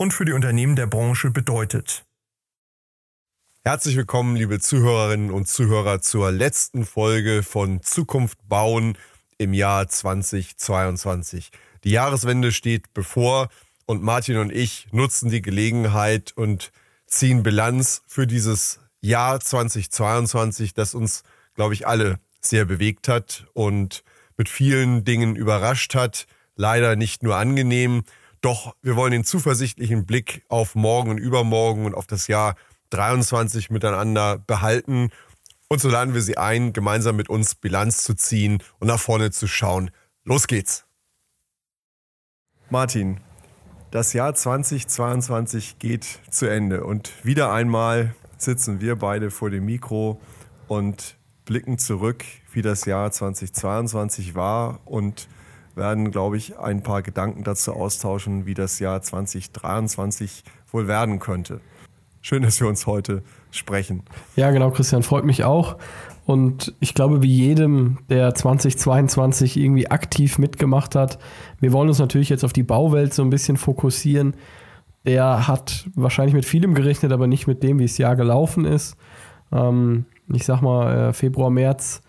[0.00, 2.06] und für die Unternehmen der Branche bedeutet.
[3.64, 8.96] Herzlich willkommen, liebe Zuhörerinnen und Zuhörer, zur letzten Folge von Zukunft bauen
[9.36, 11.50] im Jahr 2022.
[11.84, 13.50] Die Jahreswende steht bevor
[13.84, 16.72] und Martin und ich nutzen die Gelegenheit und
[17.06, 24.02] ziehen Bilanz für dieses Jahr 2022, das uns, glaube ich, alle sehr bewegt hat und
[24.38, 26.26] mit vielen Dingen überrascht hat.
[26.56, 28.04] Leider nicht nur angenehm,
[28.40, 32.56] doch wir wollen den zuversichtlichen Blick auf morgen und übermorgen und auf das Jahr
[32.90, 35.10] 23 miteinander behalten.
[35.68, 39.30] Und so laden wir Sie ein, gemeinsam mit uns Bilanz zu ziehen und nach vorne
[39.30, 39.90] zu schauen.
[40.24, 40.84] Los geht's!
[42.70, 43.20] Martin,
[43.90, 50.20] das Jahr 2022 geht zu Ende und wieder einmal sitzen wir beide vor dem Mikro
[50.68, 55.28] und blicken zurück, wie das Jahr 2022 war und
[55.76, 61.60] werden, glaube ich, ein paar Gedanken dazu austauschen, wie das Jahr 2023 wohl werden könnte.
[62.22, 64.02] Schön, dass wir uns heute sprechen.
[64.36, 65.76] Ja, genau, Christian, freut mich auch.
[66.26, 71.18] Und ich glaube, wie jedem, der 2022 irgendwie aktiv mitgemacht hat,
[71.60, 74.34] wir wollen uns natürlich jetzt auf die Bauwelt so ein bisschen fokussieren.
[75.04, 78.96] Der hat wahrscheinlich mit vielem gerechnet, aber nicht mit dem, wie das Jahr gelaufen ist.
[79.50, 82.02] Ähm, ich sag mal, äh, Februar, März,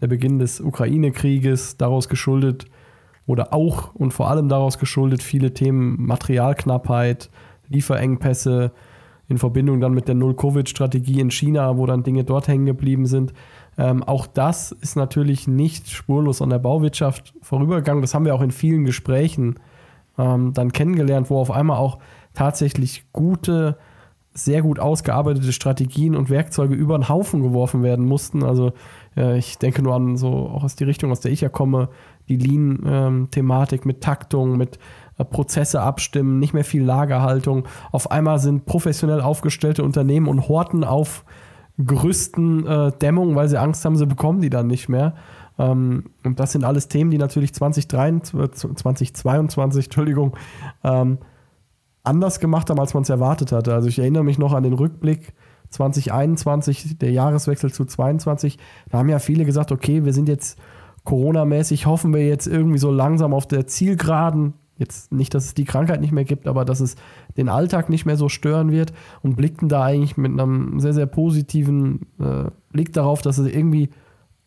[0.00, 2.64] der Beginn des Ukraine-Krieges, daraus geschuldet
[3.28, 7.30] oder auch und vor allem daraus geschuldet viele Themen Materialknappheit,
[7.68, 8.72] Lieferengpässe
[9.28, 13.34] in Verbindung dann mit der Null-Covid-Strategie in China, wo dann Dinge dort hängen geblieben sind.
[13.76, 18.00] Ähm, auch das ist natürlich nicht spurlos an der Bauwirtschaft vorübergegangen.
[18.00, 19.56] Das haben wir auch in vielen Gesprächen
[20.16, 21.98] ähm, dann kennengelernt, wo auf einmal auch
[22.32, 23.76] tatsächlich gute,
[24.32, 28.42] sehr gut ausgearbeitete Strategien und Werkzeuge über den Haufen geworfen werden mussten.
[28.42, 28.72] Also
[29.18, 31.90] äh, ich denke nur an so auch aus die Richtung, aus der ich ja komme,
[32.28, 34.78] die Lean-Thematik mit Taktung, mit
[35.18, 37.66] äh, Prozesse abstimmen, nicht mehr viel Lagerhaltung.
[37.90, 41.24] Auf einmal sind professionell aufgestellte Unternehmen und horten auf
[41.78, 45.14] Gerüsten äh, Dämmung, weil sie Angst haben, sie bekommen die dann nicht mehr.
[45.58, 50.36] Ähm, und das sind alles Themen, die natürlich 2023, 2022, Entschuldigung,
[50.82, 51.18] ähm,
[52.02, 53.74] anders gemacht haben, als man es erwartet hatte.
[53.74, 55.34] Also ich erinnere mich noch an den Rückblick
[55.70, 58.58] 2021, der Jahreswechsel zu 2022.
[58.90, 60.58] Da haben ja viele gesagt, okay, wir sind jetzt
[61.08, 64.52] Corona-mäßig hoffen wir jetzt irgendwie so langsam auf der Zielgeraden.
[64.76, 66.96] Jetzt nicht, dass es die Krankheit nicht mehr gibt, aber dass es
[67.38, 68.92] den Alltag nicht mehr so stören wird
[69.22, 73.88] und blickten da eigentlich mit einem sehr, sehr positiven äh, Blick darauf, dass es irgendwie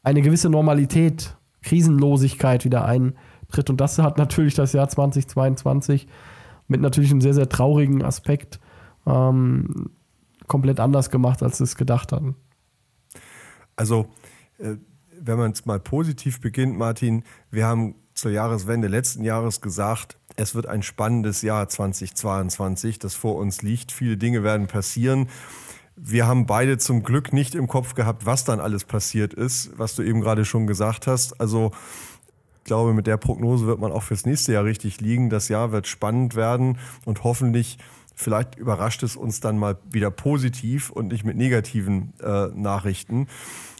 [0.03, 3.71] eine gewisse Normalität, Krisenlosigkeit wieder eintritt.
[3.71, 6.05] Und das hat natürlich das Jahr 2022
[6.67, 8.59] mit natürlich einem sehr, sehr traurigen Aspekt
[9.07, 9.89] ähm,
[10.45, 12.35] komplett anders gemacht, als sie es gedacht hatten.
[13.75, 14.05] Also
[14.59, 14.75] äh,
[15.23, 20.55] wenn man es mal positiv beginnt, Martin, wir haben zur Jahreswende letzten Jahres gesagt, es
[20.55, 23.91] wird ein spannendes Jahr 2022, das vor uns liegt.
[23.91, 25.29] Viele Dinge werden passieren.
[25.95, 29.95] Wir haben beide zum Glück nicht im Kopf gehabt, was dann alles passiert ist, was
[29.95, 31.39] du eben gerade schon gesagt hast.
[31.39, 31.71] Also
[32.59, 35.29] ich glaube, mit der Prognose wird man auch fürs nächste Jahr richtig liegen.
[35.29, 37.77] Das Jahr wird spannend werden und hoffentlich,
[38.15, 43.27] vielleicht überrascht es uns dann mal wieder positiv und nicht mit negativen äh, Nachrichten.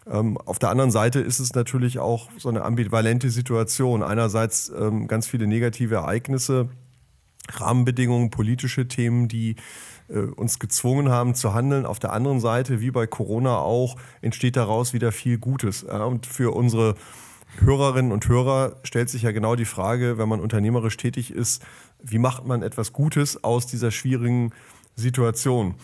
[0.07, 4.03] Ähm, auf der anderen Seite ist es natürlich auch so eine ambivalente Situation.
[4.03, 6.69] Einerseits ähm, ganz viele negative Ereignisse,
[7.49, 9.55] Rahmenbedingungen, politische Themen, die
[10.09, 11.85] äh, uns gezwungen haben zu handeln.
[11.85, 15.83] Auf der anderen Seite, wie bei Corona auch, entsteht daraus wieder viel Gutes.
[15.83, 16.95] Und für unsere
[17.59, 21.63] Hörerinnen und Hörer stellt sich ja genau die Frage, wenn man unternehmerisch tätig ist,
[22.01, 24.51] wie macht man etwas Gutes aus dieser schwierigen
[24.95, 25.75] Situation?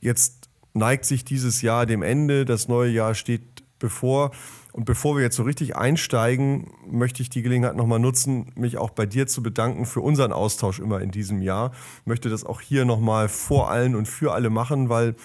[0.00, 0.37] Jetzt
[0.78, 3.42] neigt sich dieses Jahr dem Ende, das neue Jahr steht
[3.78, 4.30] bevor.
[4.72, 8.90] Und bevor wir jetzt so richtig einsteigen, möchte ich die Gelegenheit nochmal nutzen, mich auch
[8.90, 11.72] bei dir zu bedanken für unseren Austausch immer in diesem Jahr.
[12.00, 15.16] Ich möchte das auch hier nochmal vor allen und für alle machen, weil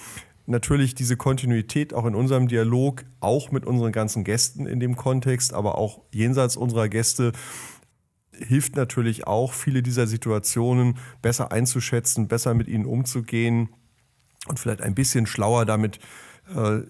[0.46, 5.54] natürlich diese Kontinuität auch in unserem Dialog, auch mit unseren ganzen Gästen in dem Kontext,
[5.54, 7.32] aber auch jenseits unserer Gäste,
[8.32, 13.68] hilft natürlich auch, viele dieser Situationen besser einzuschätzen, besser mit ihnen umzugehen
[14.48, 15.98] und vielleicht ein bisschen schlauer damit
[16.54, 16.80] äh,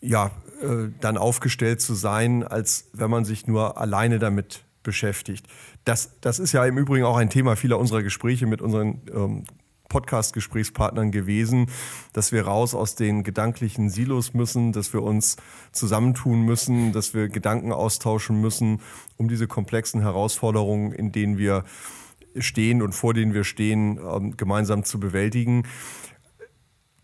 [0.00, 0.30] ja,
[0.62, 5.46] äh, dann aufgestellt zu sein, als wenn man sich nur alleine damit beschäftigt.
[5.84, 9.44] Das, das ist ja im Übrigen auch ein Thema vieler unserer Gespräche mit unseren ähm,
[9.88, 11.66] Podcast-Gesprächspartnern gewesen,
[12.12, 15.36] dass wir raus aus den gedanklichen Silos müssen, dass wir uns
[15.72, 18.80] zusammentun müssen, dass wir Gedanken austauschen müssen,
[19.16, 21.64] um diese komplexen Herausforderungen, in denen wir
[22.38, 25.64] stehen und vor denen wir stehen, ähm, gemeinsam zu bewältigen.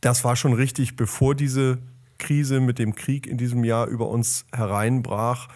[0.02, 1.78] Das war schon richtig, bevor diese
[2.18, 5.46] Krise mit dem Krieg in diesem Jahr über uns hereinbrach.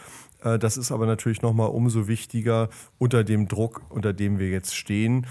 [0.42, 4.76] Äh, das ist aber natürlich nochmal umso wichtiger unter dem Druck, unter dem wir jetzt
[4.76, 5.26] stehen.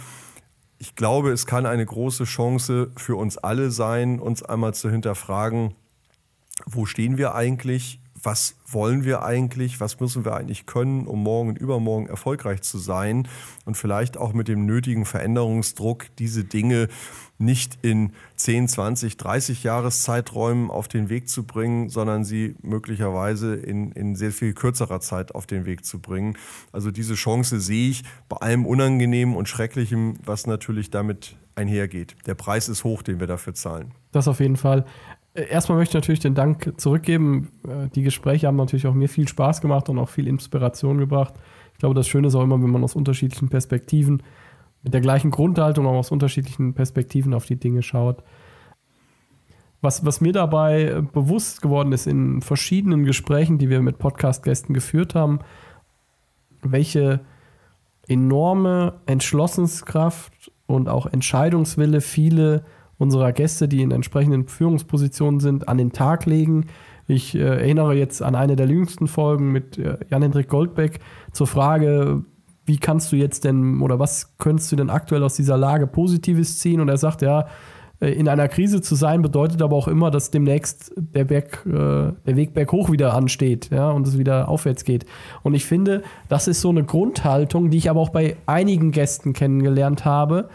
[0.79, 5.73] Ich glaube, es kann eine große Chance für uns alle sein, uns einmal zu hinterfragen,
[6.65, 8.01] wo stehen wir eigentlich?
[8.21, 9.79] Was wollen wir eigentlich?
[9.79, 13.27] Was müssen wir eigentlich können, um morgen und übermorgen erfolgreich zu sein?
[13.65, 16.89] Und vielleicht auch mit dem nötigen Veränderungsdruck diese Dinge
[17.37, 23.91] nicht in 10, 20, 30 Jahreszeiträumen auf den Weg zu bringen, sondern sie möglicherweise in,
[23.91, 26.37] in sehr viel kürzerer Zeit auf den Weg zu bringen.
[26.71, 32.15] Also diese Chance sehe ich bei allem Unangenehmen und Schrecklichem, was natürlich damit einhergeht.
[32.25, 33.91] Der Preis ist hoch, den wir dafür zahlen.
[34.11, 34.85] Das auf jeden Fall.
[35.33, 37.49] Äh, erstmal möchte ich natürlich den Dank zurückgeben.
[37.67, 41.33] Äh, die Gespräche haben natürlich auch mir viel Spaß gemacht und auch viel Inspiration gebracht.
[41.73, 44.23] Ich glaube, das Schöne ist auch immer, wenn man aus unterschiedlichen Perspektiven
[44.85, 48.23] mit der gleichen Grundhaltung, aber aus unterschiedlichen Perspektiven auf die Dinge schaut.
[49.81, 54.73] Was, was mir dabei äh, bewusst geworden ist in verschiedenen Gesprächen, die wir mit Podcast-Gästen
[54.73, 55.39] geführt haben,
[56.61, 57.21] welche
[58.07, 62.63] enorme Entschlossenskraft und auch Entscheidungswille viele
[62.97, 66.67] unserer Gäste, die in entsprechenden Führungspositionen sind, an den Tag legen.
[67.07, 70.99] Ich äh, erinnere jetzt an eine der jüngsten Folgen mit äh, Jan-Hendrik Goldbeck
[71.31, 72.23] zur Frage,
[72.65, 76.59] wie kannst du jetzt denn oder was könntest du denn aktuell aus dieser Lage Positives
[76.59, 76.81] ziehen?
[76.81, 77.47] Und er sagt, ja,
[77.99, 81.69] äh, in einer Krise zu sein bedeutet aber auch immer, dass demnächst der, Berg, äh,
[81.71, 85.05] der Weg berghoch wieder ansteht ja, und es wieder aufwärts geht.
[85.43, 89.33] Und ich finde, das ist so eine Grundhaltung, die ich aber auch bei einigen Gästen
[89.33, 90.49] kennengelernt habe,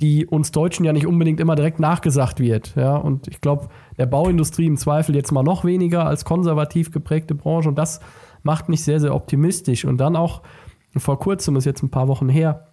[0.00, 2.74] die uns Deutschen ja nicht unbedingt immer direkt nachgesagt wird.
[2.76, 2.96] Ja.
[2.96, 3.68] Und ich glaube,
[3.98, 8.00] der Bauindustrie im Zweifel jetzt mal noch weniger als konservativ geprägte Branche und das
[8.42, 9.86] macht mich sehr, sehr optimistisch.
[9.86, 10.42] Und dann auch
[11.00, 12.68] vor kurzem, ist jetzt ein paar Wochen her,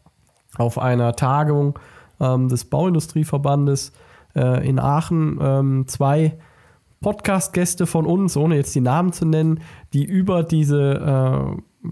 [0.57, 1.79] auf einer Tagung
[2.19, 3.91] ähm, des Bauindustrieverbandes
[4.35, 6.37] äh, in Aachen ähm, zwei
[7.01, 9.59] Podcast-Gäste von uns, ohne jetzt die Namen zu nennen,
[9.93, 11.91] die über diese äh,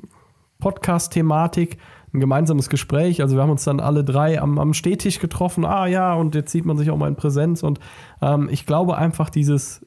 [0.60, 1.78] Podcast-Thematik
[2.14, 3.22] ein gemeinsames Gespräch.
[3.22, 5.66] Also wir haben uns dann alle drei am, am Stehtisch getroffen.
[5.66, 7.64] Ah ja, und jetzt sieht man sich auch mal in Präsenz.
[7.64, 7.80] Und
[8.22, 9.86] ähm, ich glaube einfach dieses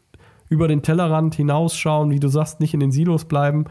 [0.48, 3.64] über den Tellerrand hinausschauen, wie du sagst, nicht in den Silos bleiben,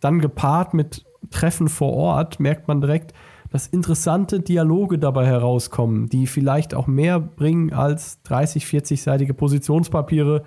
[0.00, 3.12] dann gepaart mit Treffen vor Ort merkt man direkt,
[3.50, 10.44] dass interessante Dialoge dabei herauskommen, die vielleicht auch mehr bringen als 30, 40-seitige Positionspapiere,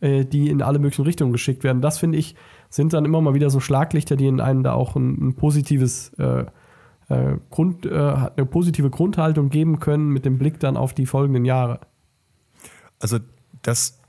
[0.00, 1.80] äh, die in alle möglichen Richtungen geschickt werden.
[1.80, 2.34] Das finde ich,
[2.68, 6.12] sind dann immer mal wieder so Schlaglichter, die in einem da auch ein, ein positives
[6.14, 6.44] äh,
[7.08, 7.38] äh, äh,
[7.90, 11.80] eine positive Grundhaltung geben können mit dem Blick dann auf die folgenden Jahre.
[12.98, 13.18] Also
[13.62, 14.01] das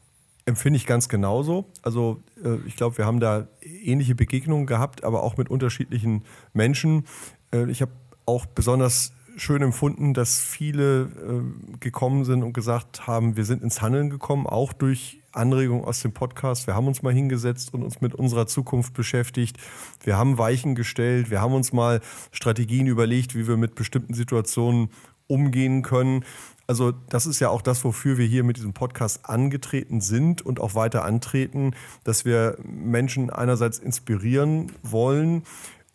[0.46, 1.72] empfinde ich ganz genauso.
[1.82, 6.24] Also äh, ich glaube, wir haben da ähnliche Begegnungen gehabt, aber auch mit unterschiedlichen
[6.54, 7.06] Menschen.
[7.54, 7.92] Äh, ich habe
[8.26, 13.82] auch besonders schön empfunden, dass viele äh, gekommen sind und gesagt haben, wir sind ins
[13.82, 16.68] Handeln gekommen, auch durch Anregungen aus dem Podcast.
[16.68, 19.58] Wir haben uns mal hingesetzt und uns mit unserer Zukunft beschäftigt.
[20.04, 21.32] Wir haben Weichen gestellt.
[21.32, 22.02] Wir haben uns mal
[22.32, 24.90] Strategien überlegt, wie wir mit bestimmten Situationen
[25.28, 26.24] umgehen können.
[26.66, 30.60] Also das ist ja auch das, wofür wir hier mit diesem Podcast angetreten sind und
[30.60, 35.44] auch weiter antreten, dass wir Menschen einerseits inspirieren wollen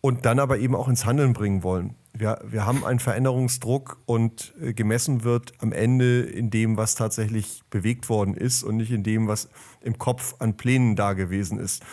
[0.01, 1.95] und dann aber eben auch ins Handeln bringen wollen.
[2.13, 7.61] Wir, wir haben einen Veränderungsdruck und äh, gemessen wird am Ende in dem, was tatsächlich
[7.69, 9.49] bewegt worden ist und nicht in dem, was
[9.81, 11.83] im Kopf an Plänen da gewesen ist.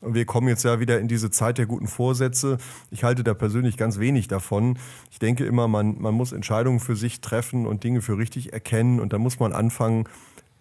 [0.00, 2.58] Und wir kommen jetzt ja wieder in diese Zeit der guten Vorsätze.
[2.90, 4.78] Ich halte da persönlich ganz wenig davon.
[5.10, 9.00] Ich denke immer, man, man muss Entscheidungen für sich treffen und Dinge für richtig erkennen.
[9.00, 10.08] Und da muss man anfangen,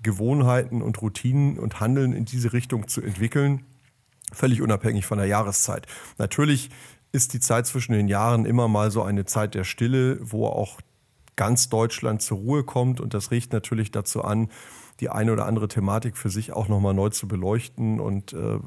[0.04, 3.66] Gewohnheiten und Routinen und Handeln in diese Richtung zu entwickeln.
[4.32, 5.88] Völlig unabhängig von der Jahreszeit.
[6.18, 6.70] Natürlich
[7.12, 10.80] ist die Zeit zwischen den Jahren immer mal so eine Zeit der Stille, wo auch
[11.36, 13.02] ganz Deutschland zur Ruhe kommt.
[13.02, 14.50] Und das riecht natürlich dazu an,
[15.00, 18.60] die eine oder andere Thematik für sich auch nochmal neu zu beleuchten und äh,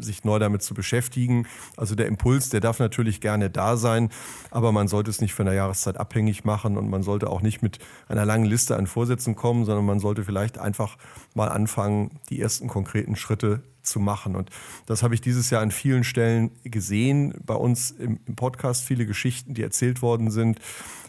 [0.00, 1.46] sich neu damit zu beschäftigen.
[1.76, 4.10] Also der Impuls, der darf natürlich gerne da sein,
[4.50, 7.62] aber man sollte es nicht von der Jahreszeit abhängig machen und man sollte auch nicht
[7.62, 7.78] mit
[8.08, 10.96] einer langen Liste an Vorsätzen kommen, sondern man sollte vielleicht einfach
[11.34, 14.36] mal anfangen, die ersten konkreten Schritte zu machen.
[14.36, 14.50] Und
[14.86, 17.34] das habe ich dieses Jahr an vielen Stellen gesehen.
[17.44, 20.58] Bei uns im, Podcast viele Geschichten, die erzählt worden sind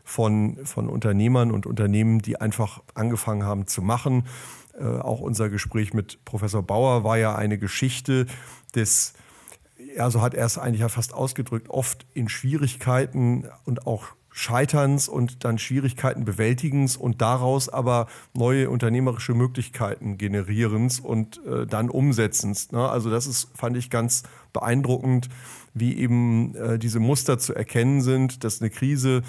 [0.04, 4.24] von, von Unternehmern und Unternehmen, die einfach angefangen haben zu machen
[4.78, 8.28] äh, auch unser Gespräch mit Professor Bauer war ja eine Geschichte
[8.76, 9.14] des,
[9.96, 15.10] ja, so hat er es eigentlich ja fast ausgedrückt, oft in Schwierigkeiten und auch Scheiterns
[15.10, 18.06] und dann Schwierigkeiten Bewältigens und daraus aber
[18.36, 22.72] neue unternehmerische Möglichkeiten generierens und äh, dann umsetzens.
[22.72, 22.88] Ne?
[22.88, 24.22] Also das ist, fand ich ganz
[24.54, 25.30] beeindruckend,
[25.74, 29.24] wie eben äh, diese Muster zu erkennen sind, dass eine Krise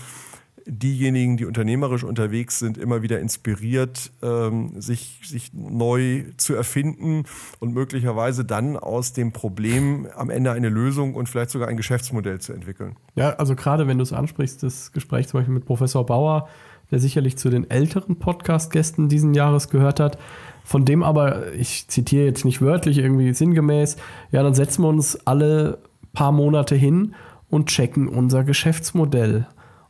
[0.68, 7.24] diejenigen, die unternehmerisch unterwegs sind, immer wieder inspiriert, ähm, sich, sich neu zu erfinden
[7.58, 12.40] und möglicherweise dann aus dem Problem am Ende eine Lösung und vielleicht sogar ein Geschäftsmodell
[12.40, 12.96] zu entwickeln.
[13.14, 16.48] Ja, also gerade wenn du es ansprichst, das Gespräch zum Beispiel mit Professor Bauer,
[16.90, 20.18] der sicherlich zu den älteren Podcast-Gästen diesen Jahres gehört hat,
[20.64, 23.96] von dem aber, ich zitiere jetzt nicht wörtlich, irgendwie sinngemäß,
[24.32, 25.78] ja, dann setzen wir uns alle
[26.12, 27.14] paar Monate hin
[27.48, 29.46] und checken unser Geschäftsmodell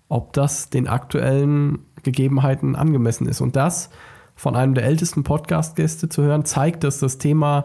[0.08, 3.40] ob das den aktuellen Gegebenheiten angemessen ist.
[3.40, 3.90] Und das
[4.34, 7.64] von einem der ältesten Podcast-Gäste zu hören, zeigt, dass das Thema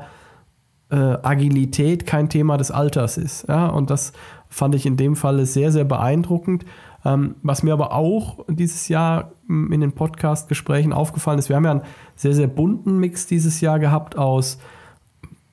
[0.89, 3.47] äh, Agilität kein Thema des Alters ist.
[3.47, 3.67] Ja?
[3.67, 4.13] Und das
[4.49, 6.65] fand ich in dem Falle sehr, sehr beeindruckend.
[7.05, 11.71] Ähm, was mir aber auch dieses Jahr in den Podcast-Gesprächen aufgefallen ist, wir haben ja
[11.71, 11.83] einen
[12.15, 14.57] sehr, sehr bunten Mix dieses Jahr gehabt aus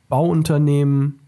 [0.08, 1.20] Bauunternehmen,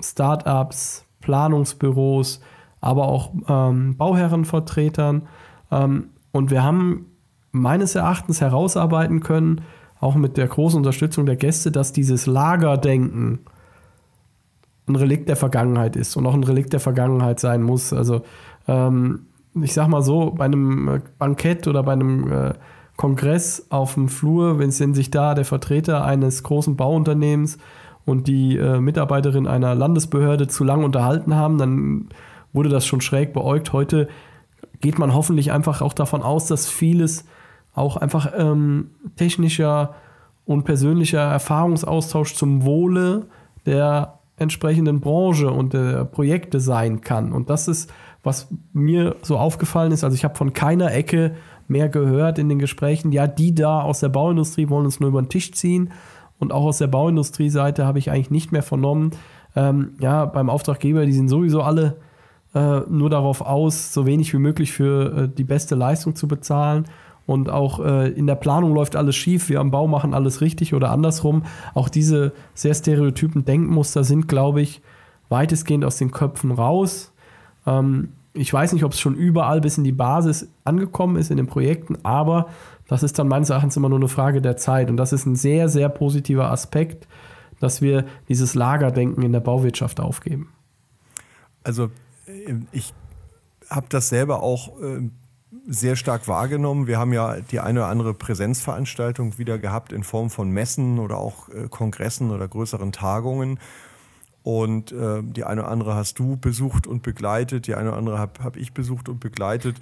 [0.00, 2.40] Startups, Planungsbüros,
[2.84, 5.22] aber auch ähm, Bauherrenvertretern.
[5.70, 7.06] Ähm, und wir haben
[7.50, 9.62] meines Erachtens herausarbeiten können,
[10.00, 13.40] auch mit der großen Unterstützung der Gäste, dass dieses Lagerdenken
[14.86, 17.92] ein Relikt der Vergangenheit ist und auch ein Relikt der Vergangenheit sein muss.
[17.92, 18.22] Also
[18.68, 19.26] ähm,
[19.62, 22.52] ich sag mal so, bei einem äh, Bankett oder bei einem äh,
[22.96, 27.56] Kongress auf dem Flur, wenn sich da der Vertreter eines großen Bauunternehmens
[28.04, 32.08] und die äh, Mitarbeiterin einer Landesbehörde zu lang unterhalten haben, dann
[32.54, 33.74] wurde das schon schräg beäugt.
[33.74, 34.08] Heute
[34.80, 37.26] geht man hoffentlich einfach auch davon aus, dass vieles
[37.74, 39.94] auch einfach ähm, technischer
[40.46, 43.26] und persönlicher Erfahrungsaustausch zum Wohle
[43.66, 47.32] der entsprechenden Branche und der Projekte sein kann.
[47.32, 47.92] Und das ist,
[48.22, 50.04] was mir so aufgefallen ist.
[50.04, 51.34] Also ich habe von keiner Ecke
[51.68, 55.22] mehr gehört in den Gesprächen, ja, die da aus der Bauindustrie wollen uns nur über
[55.22, 55.92] den Tisch ziehen.
[56.38, 59.12] Und auch aus der Bauindustrie-Seite habe ich eigentlich nicht mehr vernommen,
[59.56, 61.96] ähm, ja, beim Auftraggeber, die sind sowieso alle
[62.54, 66.84] äh, nur darauf aus, so wenig wie möglich für äh, die beste Leistung zu bezahlen.
[67.26, 70.74] Und auch äh, in der Planung läuft alles schief, wir am Bau machen alles richtig
[70.74, 71.44] oder andersrum.
[71.74, 74.82] Auch diese sehr stereotypen Denkmuster sind, glaube ich,
[75.30, 77.12] weitestgehend aus den Köpfen raus.
[77.66, 81.36] Ähm, ich weiß nicht, ob es schon überall bis in die Basis angekommen ist in
[81.36, 82.48] den Projekten, aber
[82.88, 84.90] das ist dann meines Erachtens immer nur eine Frage der Zeit.
[84.90, 87.08] Und das ist ein sehr, sehr positiver Aspekt,
[87.60, 90.50] dass wir dieses Lagerdenken in der Bauwirtschaft aufgeben.
[91.62, 91.90] Also
[92.72, 92.94] ich
[93.70, 95.08] habe das selber auch äh,
[95.66, 96.86] sehr stark wahrgenommen.
[96.86, 101.18] Wir haben ja die eine oder andere Präsenzveranstaltung wieder gehabt in Form von Messen oder
[101.18, 103.58] auch äh, Kongressen oder größeren Tagungen.
[104.42, 108.18] Und äh, die eine oder andere hast du besucht und begleitet, die eine oder andere
[108.18, 109.76] habe hab ich besucht und begleitet.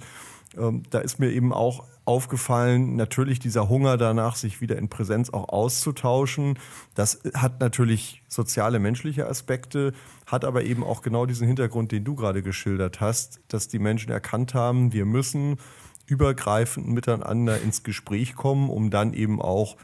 [0.57, 5.29] Ähm, da ist mir eben auch aufgefallen, natürlich dieser Hunger danach, sich wieder in Präsenz
[5.29, 6.59] auch auszutauschen.
[6.95, 9.93] Das hat natürlich soziale, menschliche Aspekte,
[10.25, 14.11] hat aber eben auch genau diesen Hintergrund, den du gerade geschildert hast, dass die Menschen
[14.11, 15.57] erkannt haben, wir müssen
[16.05, 19.77] übergreifend miteinander ins Gespräch kommen, um dann eben auch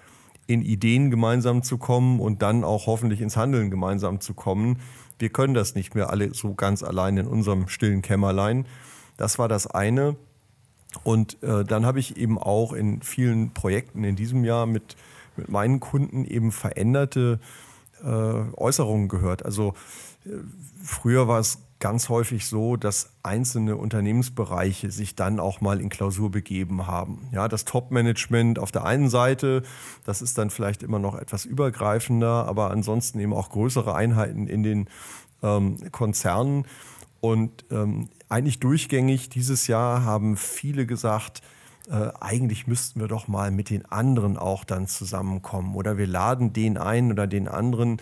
[0.48, 4.80] in Ideen gemeinsam zu kommen und dann auch hoffentlich ins Handeln gemeinsam zu kommen.
[5.20, 8.66] Wir können das nicht mehr alle so ganz allein in unserem stillen Kämmerlein.
[9.16, 10.16] Das war das eine.
[11.04, 14.96] Und äh, dann habe ich eben auch in vielen Projekten in diesem Jahr mit,
[15.38, 17.40] mit meinen Kunden eben veränderte
[18.04, 19.46] äh, Äußerungen gehört.
[19.46, 19.74] Also
[20.26, 20.30] äh,
[20.84, 26.30] früher war es ganz häufig so, dass einzelne Unternehmensbereiche sich dann auch mal in Klausur
[26.30, 27.30] begeben haben.
[27.32, 29.64] Ja, das Top-Management auf der einen Seite,
[30.06, 34.64] das ist dann vielleicht immer noch etwas übergreifender, aber ansonsten eben auch größere Einheiten in
[34.64, 34.90] den
[35.42, 36.66] ähm, Konzernen.
[37.22, 41.42] Und ähm, eigentlich durchgängig dieses Jahr haben viele gesagt,
[41.90, 45.76] äh, eigentlich müssten wir doch mal mit den anderen auch dann zusammenkommen.
[45.76, 47.98] Oder wir laden den einen oder den anderen,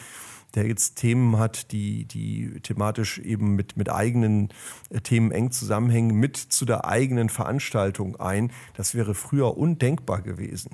[0.56, 4.50] der jetzt Themen hat, die, die thematisch eben mit, mit eigenen
[4.90, 8.52] äh, Themen eng zusammenhängen, mit zu der eigenen Veranstaltung ein.
[8.76, 10.72] Das wäre früher undenkbar gewesen.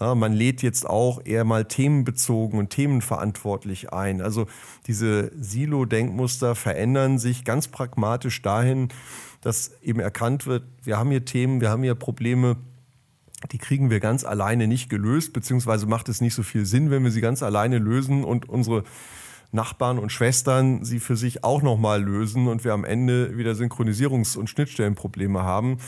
[0.00, 4.20] Ja, man lädt jetzt auch eher mal themenbezogen und themenverantwortlich ein.
[4.20, 4.46] Also
[4.86, 8.88] diese Silo-Denkmuster verändern sich ganz pragmatisch dahin,
[9.40, 12.56] dass eben erkannt wird, wir haben hier Themen, wir haben hier Probleme,
[13.52, 17.04] die kriegen wir ganz alleine nicht gelöst, beziehungsweise macht es nicht so viel Sinn, wenn
[17.04, 18.84] wir sie ganz alleine lösen und unsere
[19.50, 24.36] Nachbarn und Schwestern sie für sich auch nochmal lösen und wir am Ende wieder Synchronisierungs-
[24.36, 25.78] und Schnittstellenprobleme haben,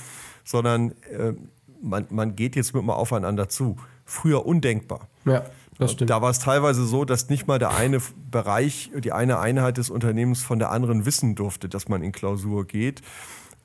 [0.44, 1.34] sondern äh,
[1.82, 5.08] man, man geht jetzt mit mal aufeinander zu früher undenkbar.
[5.24, 5.44] Ja,
[5.78, 6.10] das stimmt.
[6.10, 9.88] Da war es teilweise so, dass nicht mal der eine Bereich, die eine Einheit des
[9.88, 13.02] Unternehmens von der anderen wissen durfte, dass man in Klausur geht.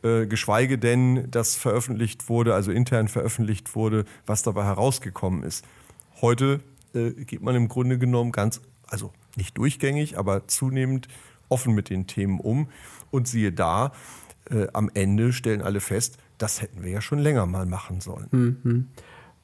[0.04, 5.66] äh, geschweige denn, dass veröffentlicht wurde, also intern veröffentlicht wurde, was dabei herausgekommen ist.
[6.22, 6.62] Heute
[6.94, 11.08] äh, geht man im Grunde genommen ganz, also nicht durchgängig, aber zunehmend
[11.50, 12.70] offen mit den Themen um.
[13.12, 13.94] Und siehe da,
[14.50, 18.28] äh, am Ende stellen alle fest, das hätten wir ja schon länger mal machen sollen.
[18.32, 18.88] Mhm.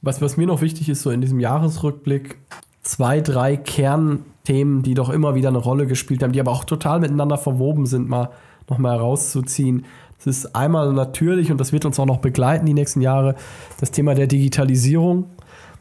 [0.02, 2.40] Was, was mir noch wichtig ist, so in diesem Jahresrückblick,
[2.82, 7.00] zwei, drei Kernthemen, die doch immer wieder eine Rolle gespielt haben, die aber auch total
[7.00, 8.32] miteinander verwoben sind, mal
[8.70, 9.86] nochmal herauszuziehen.
[10.18, 13.36] Das ist einmal natürlich, und das wird uns auch noch begleiten die nächsten Jahre,
[13.80, 15.26] das Thema der Digitalisierung.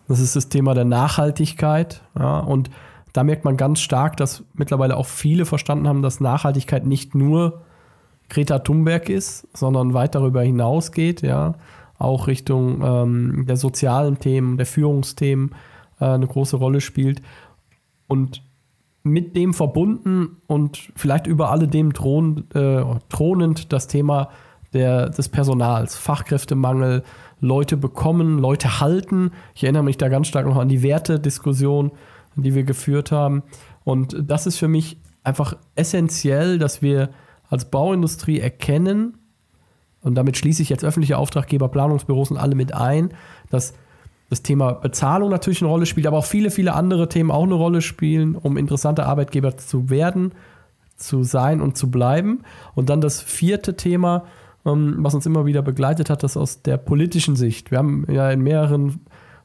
[0.09, 2.03] Das ist das Thema der Nachhaltigkeit.
[2.19, 2.71] Ja, und
[3.13, 7.63] da merkt man ganz stark, dass mittlerweile auch viele verstanden haben, dass Nachhaltigkeit nicht nur
[8.31, 11.57] Greta Thunberg ist, sondern weit darüber hinausgeht, ja,
[11.99, 15.55] auch Richtung ähm, der sozialen Themen, der Führungsthemen
[16.01, 17.21] äh, eine große Rolle spielt.
[18.07, 18.43] Und
[19.03, 24.31] mit dem verbunden und vielleicht über alledem thron, äh, thronend das Thema
[24.73, 27.03] der, des Personals, Fachkräftemangel,
[27.41, 29.33] Leute bekommen, Leute halten.
[29.55, 31.93] Ich erinnere mich da ganz stark noch an die Wertediskussion,
[32.37, 33.43] die wir geführt haben.
[33.85, 37.11] Und das ist für mich einfach essentiell, dass wir
[37.51, 39.19] als Bauindustrie erkennen,
[40.03, 43.11] und damit schließe ich jetzt öffentliche Auftraggeber, Planungsbüros und alle mit ein,
[43.51, 43.75] dass
[44.31, 47.55] das Thema Bezahlung natürlich eine Rolle spielt, aber auch viele, viele andere Themen auch eine
[47.55, 50.33] Rolle spielen, um interessanter Arbeitgeber zu werden,
[50.95, 52.43] zu sein und zu bleiben.
[52.75, 54.25] Und dann das vierte Thema,
[54.65, 57.71] ähm, was uns immer wieder begleitet hat, das aus der politischen Sicht.
[57.71, 59.01] Wir haben ja in mehreren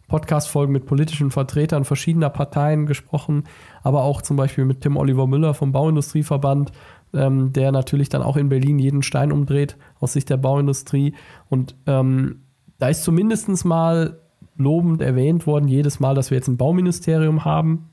[0.08, 3.46] Podcast-Folgen mit politischen Vertretern verschiedener Parteien gesprochen,
[3.82, 6.72] aber auch zum Beispiel mit Tim Oliver Müller vom Bauindustrieverband,
[7.16, 11.14] ähm, der natürlich dann auch in Berlin jeden Stein umdreht aus Sicht der Bauindustrie.
[11.50, 12.42] Und ähm,
[12.78, 14.20] da ist zumindest mal
[14.58, 17.90] lobend erwähnt worden, jedes Mal, dass wir jetzt ein Bauministerium haben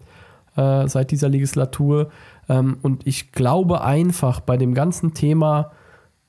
[0.56, 2.10] äh, seit dieser Legislatur.
[2.48, 5.72] Ähm, und ich glaube einfach bei dem ganzen Thema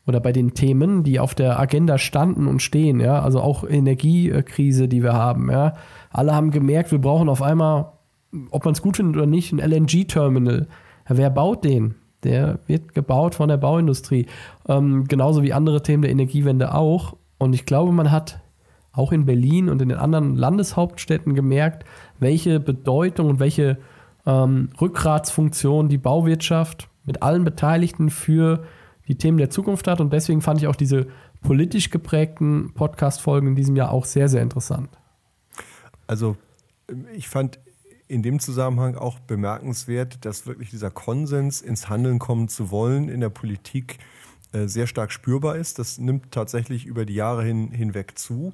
[0.05, 4.87] oder bei den Themen, die auf der Agenda standen und stehen, ja, also auch Energiekrise,
[4.87, 5.75] die wir haben, ja,
[6.09, 7.93] alle haben gemerkt, wir brauchen auf einmal,
[8.49, 10.67] ob man es gut findet oder nicht, ein LNG-Terminal.
[11.07, 11.95] Ja, wer baut den?
[12.23, 14.27] Der wird gebaut von der Bauindustrie.
[14.67, 17.15] Ähm, genauso wie andere Themen der Energiewende auch.
[17.37, 18.39] Und ich glaube, man hat
[18.93, 21.83] auch in Berlin und in den anderen Landeshauptstädten gemerkt,
[22.19, 23.77] welche Bedeutung und welche
[24.25, 28.63] ähm, Rückgratsfunktion die Bauwirtschaft mit allen Beteiligten für
[29.07, 29.99] die Themen der Zukunft hat.
[29.99, 31.07] Und deswegen fand ich auch diese
[31.41, 34.89] politisch geprägten Podcast-Folgen in diesem Jahr auch sehr, sehr interessant.
[36.07, 36.37] Also
[37.13, 37.59] ich fand
[38.07, 43.21] in dem Zusammenhang auch bemerkenswert, dass wirklich dieser Konsens, ins Handeln kommen zu wollen in
[43.21, 43.99] der Politik
[44.51, 45.79] äh, sehr stark spürbar ist.
[45.79, 48.53] Das nimmt tatsächlich über die Jahre hin, hinweg zu.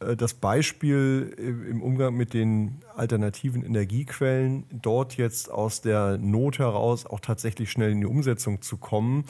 [0.00, 6.58] Äh, das Beispiel äh, im Umgang mit den alternativen Energiequellen, dort jetzt aus der Not
[6.58, 9.24] heraus auch tatsächlich schnell in die Umsetzung zu kommen,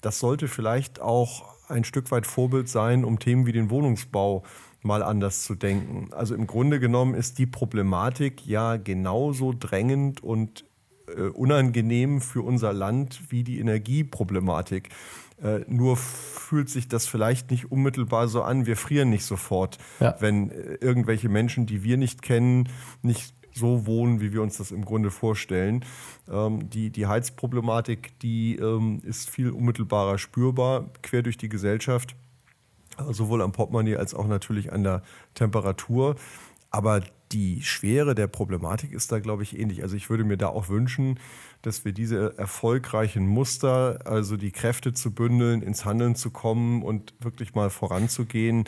[0.00, 4.42] das sollte vielleicht auch ein Stück weit Vorbild sein, um Themen wie den Wohnungsbau
[4.82, 6.08] mal anders zu denken.
[6.12, 10.64] Also im Grunde genommen ist die Problematik ja genauso drängend und
[11.06, 14.90] äh, unangenehm für unser Land wie die Energieproblematik.
[15.42, 18.66] Äh, nur fühlt sich das vielleicht nicht unmittelbar so an.
[18.66, 20.14] Wir frieren nicht sofort, ja.
[20.20, 22.68] wenn äh, irgendwelche Menschen, die wir nicht kennen,
[23.02, 25.84] nicht so wohnen, wie wir uns das im Grunde vorstellen.
[26.30, 32.16] Ähm, die, die Heizproblematik, die ähm, ist viel unmittelbarer spürbar, quer durch die Gesellschaft,
[33.10, 35.02] sowohl am Portemonnaie als auch natürlich an der
[35.34, 36.16] Temperatur.
[36.70, 39.82] Aber die Schwere der Problematik ist da, glaube ich, ähnlich.
[39.82, 41.18] Also ich würde mir da auch wünschen,
[41.62, 47.14] dass wir diese erfolgreichen Muster, also die Kräfte zu bündeln, ins Handeln zu kommen und
[47.20, 48.64] wirklich mal voranzugehen,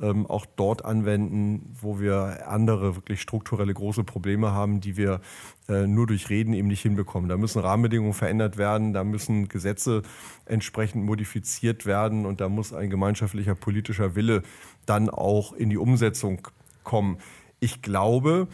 [0.00, 5.20] ähm, auch dort anwenden, wo wir andere wirklich strukturelle große Probleme haben, die wir
[5.68, 7.28] äh, nur durch Reden eben nicht hinbekommen.
[7.28, 10.02] Da müssen Rahmenbedingungen verändert werden, da müssen Gesetze
[10.46, 14.42] entsprechend modifiziert werden und da muss ein gemeinschaftlicher politischer Wille
[14.86, 16.48] dann auch in die Umsetzung
[16.82, 17.18] kommen.
[17.62, 18.48] Ich glaube,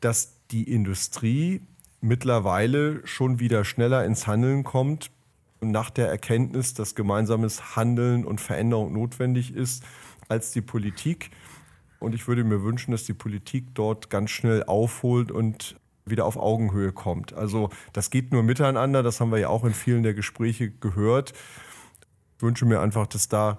[0.00, 1.62] dass die Industrie
[2.02, 5.10] mittlerweile schon wieder schneller ins Handeln kommt,
[5.62, 9.82] nach der Erkenntnis, dass gemeinsames Handeln und Veränderung notwendig ist,
[10.28, 11.30] als die Politik.
[12.00, 16.36] Und ich würde mir wünschen, dass die Politik dort ganz schnell aufholt und wieder auf
[16.36, 17.32] Augenhöhe kommt.
[17.32, 21.32] Also das geht nur miteinander, das haben wir ja auch in vielen der Gespräche gehört.
[22.36, 23.58] Ich wünsche mir einfach, dass da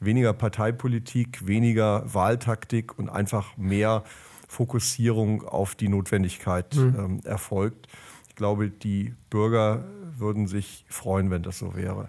[0.00, 4.02] weniger Parteipolitik, weniger Wahltaktik und einfach mehr
[4.50, 6.96] Fokussierung auf die Notwendigkeit mhm.
[6.98, 7.86] ähm, erfolgt.
[8.28, 9.84] Ich glaube, die Bürger
[10.18, 12.08] würden sich freuen, wenn das so wäre.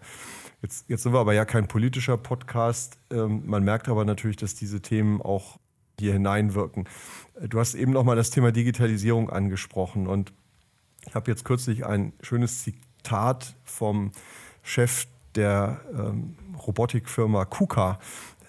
[0.63, 2.97] Jetzt, jetzt sind wir aber ja kein politischer Podcast.
[3.12, 5.60] Ähm, man merkt aber natürlich, dass diese Themen auch
[5.99, 6.89] hier hineinwirken.
[7.47, 10.34] Du hast eben noch mal das Thema Digitalisierung angesprochen und
[11.06, 14.13] ich habe jetzt kürzlich ein schönes Zitat vom
[14.63, 17.99] Chef der ähm, Robotikfirma KUKA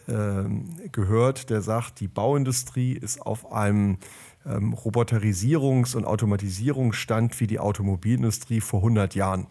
[0.06, 3.98] gehört, der sagt, die Bauindustrie ist auf einem
[4.46, 9.46] ähm, Roboterisierungs- und Automatisierungsstand wie die Automobilindustrie vor 100 Jahren.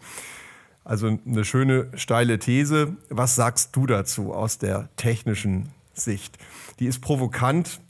[0.84, 2.96] Also eine schöne steile These.
[3.08, 6.38] Was sagst du dazu aus der technischen Sicht?
[6.80, 7.80] Die ist provokant.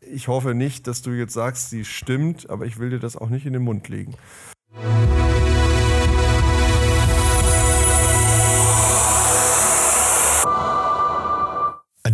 [0.00, 3.28] Ich hoffe nicht, dass du jetzt sagst, sie stimmt, aber ich will dir das auch
[3.28, 4.14] nicht in den Mund legen.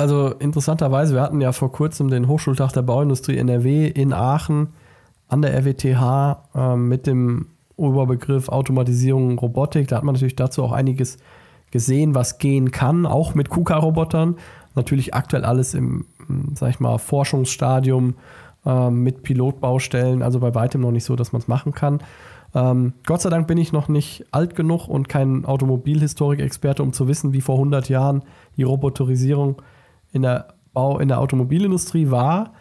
[0.00, 4.68] Also interessanterweise, wir hatten ja vor kurzem den Hochschultag der Bauindustrie NRW in Aachen
[5.28, 9.88] an der RWTH äh, mit dem Oberbegriff Automatisierung Robotik.
[9.88, 11.18] Da hat man natürlich dazu auch einiges
[11.70, 14.36] gesehen, was gehen kann, auch mit KUKA-Robotern.
[14.74, 16.06] Natürlich aktuell alles im,
[16.54, 18.14] sag ich mal, Forschungsstadium
[18.64, 22.02] äh, mit Pilotbaustellen, also bei weitem noch nicht so, dass man es machen kann.
[22.54, 27.06] Ähm, Gott sei Dank bin ich noch nicht alt genug und kein Automobilhistorik-Experte, um zu
[27.08, 28.22] wissen, wie vor 100 Jahren
[28.56, 29.62] die Roboterisierung
[30.12, 32.52] in der Bau in der Automobilindustrie war.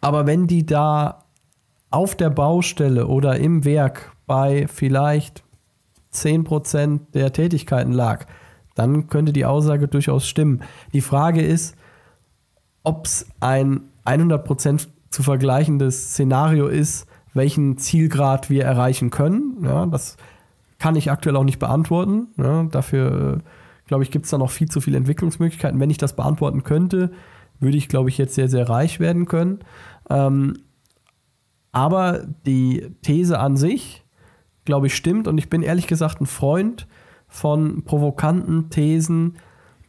[0.00, 1.24] Aber wenn die da
[1.90, 5.42] auf der Baustelle oder im Werk bei vielleicht
[6.12, 8.26] 10% der Tätigkeiten lag,
[8.74, 10.62] dann könnte die Aussage durchaus stimmen.
[10.92, 11.76] Die Frage ist,
[12.84, 19.58] ob es ein 100% zu vergleichendes Szenario ist, welchen Zielgrad wir erreichen können.
[19.62, 20.16] Ja, das
[20.78, 22.28] kann ich aktuell auch nicht beantworten.
[22.36, 23.38] Ja, dafür,
[23.86, 25.80] glaube ich, gibt es da noch viel zu viele Entwicklungsmöglichkeiten.
[25.80, 27.10] Wenn ich das beantworten könnte,
[27.60, 29.60] würde ich, glaube ich, jetzt sehr, sehr reich werden können.
[30.08, 30.58] Ähm,
[31.72, 34.04] aber die These an sich,
[34.64, 35.28] glaube ich, stimmt.
[35.28, 36.86] Und ich bin ehrlich gesagt ein Freund
[37.26, 39.36] von provokanten Thesen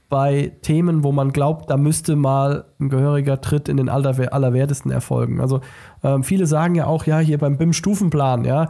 [0.10, 4.92] bei Themen, wo man glaubt, da müsste mal ein gehöriger Tritt in den aller, Allerwertesten
[4.92, 5.40] erfolgen.
[5.40, 5.62] Also
[6.04, 8.70] ähm, viele sagen ja auch, ja, hier beim BIM-Stufenplan, ja,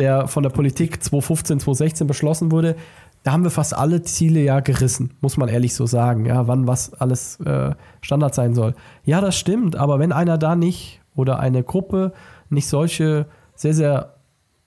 [0.00, 2.74] der von der Politik 2015, 2016 beschlossen wurde,
[3.22, 6.66] da haben wir fast alle Ziele ja gerissen, muss man ehrlich so sagen, ja, wann
[6.66, 8.74] was alles äh, Standard sein soll.
[9.04, 12.12] Ja, das stimmt, aber wenn einer da nicht oder eine Gruppe
[12.48, 14.14] nicht solche sehr, sehr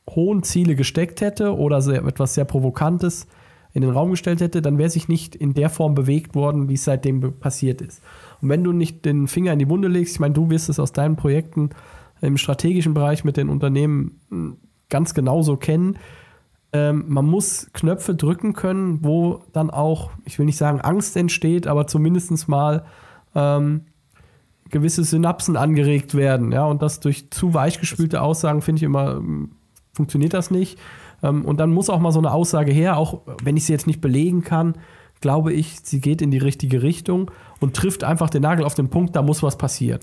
[0.10, 3.28] hohen Ziele gesteckt hätte oder sehr, etwas sehr Provokantes
[3.74, 6.76] in den Raum gestellt hätte, dann wäre sich nicht in der Form bewegt worden, wie
[6.76, 8.02] es seitdem passiert ist.
[8.42, 10.80] Und wenn du nicht den Finger in die Wunde legst, ich meine, du wirst es
[10.80, 11.72] aus deinen Projekten
[12.22, 14.58] im strategischen Bereich mit den Unternehmen hm,
[14.90, 15.98] ganz genauso kennen,
[16.72, 21.68] ähm, man muss Knöpfe drücken können, wo dann auch, ich will nicht sagen Angst entsteht,
[21.68, 22.86] aber zumindest mal
[23.36, 23.86] ähm,
[24.70, 26.52] gewisse Synapsen angeregt werden.
[26.52, 29.52] Ja, und das durch zu weichgespülte Aussagen finde ich immer, hm,
[29.94, 30.80] funktioniert das nicht.
[31.24, 33.88] Ähm, und dann muss auch mal so eine Aussage her, auch wenn ich sie jetzt
[33.88, 34.76] nicht belegen kann,
[35.22, 37.32] glaube ich, sie geht in die richtige Richtung
[37.62, 40.02] und trifft einfach den Nagel auf den Punkt, da muss was passieren.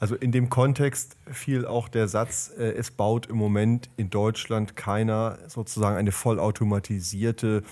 [0.00, 4.76] Also in dem Kontext fiel auch der Satz, äh, es baut im Moment in Deutschland
[4.76, 7.64] keiner sozusagen eine vollautomatisierte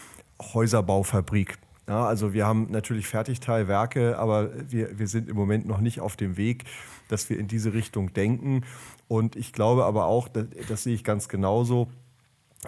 [0.42, 1.58] Häuserbaufabrik.
[1.88, 6.16] Ja, also wir haben natürlich Fertigteilwerke, aber wir, wir sind im Moment noch nicht auf
[6.16, 6.64] dem Weg,
[7.08, 8.64] dass wir in diese Richtung denken.
[9.06, 11.86] Und ich glaube aber auch, das, das sehe ich ganz genauso,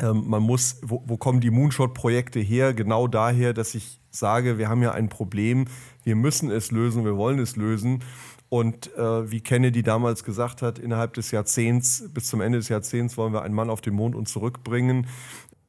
[0.02, 2.74] ähm, man muss, wo, wo kommen die Moonshot-Projekte her?
[2.74, 5.66] Genau daher, dass ich sage, wir haben ja ein Problem,
[6.04, 8.02] wir müssen es lösen, wir wollen es lösen.
[8.48, 13.16] Und äh, wie Kennedy damals gesagt hat, innerhalb des Jahrzehnts, bis zum Ende des Jahrzehnts
[13.18, 15.06] wollen wir einen Mann auf den Mond und zurückbringen.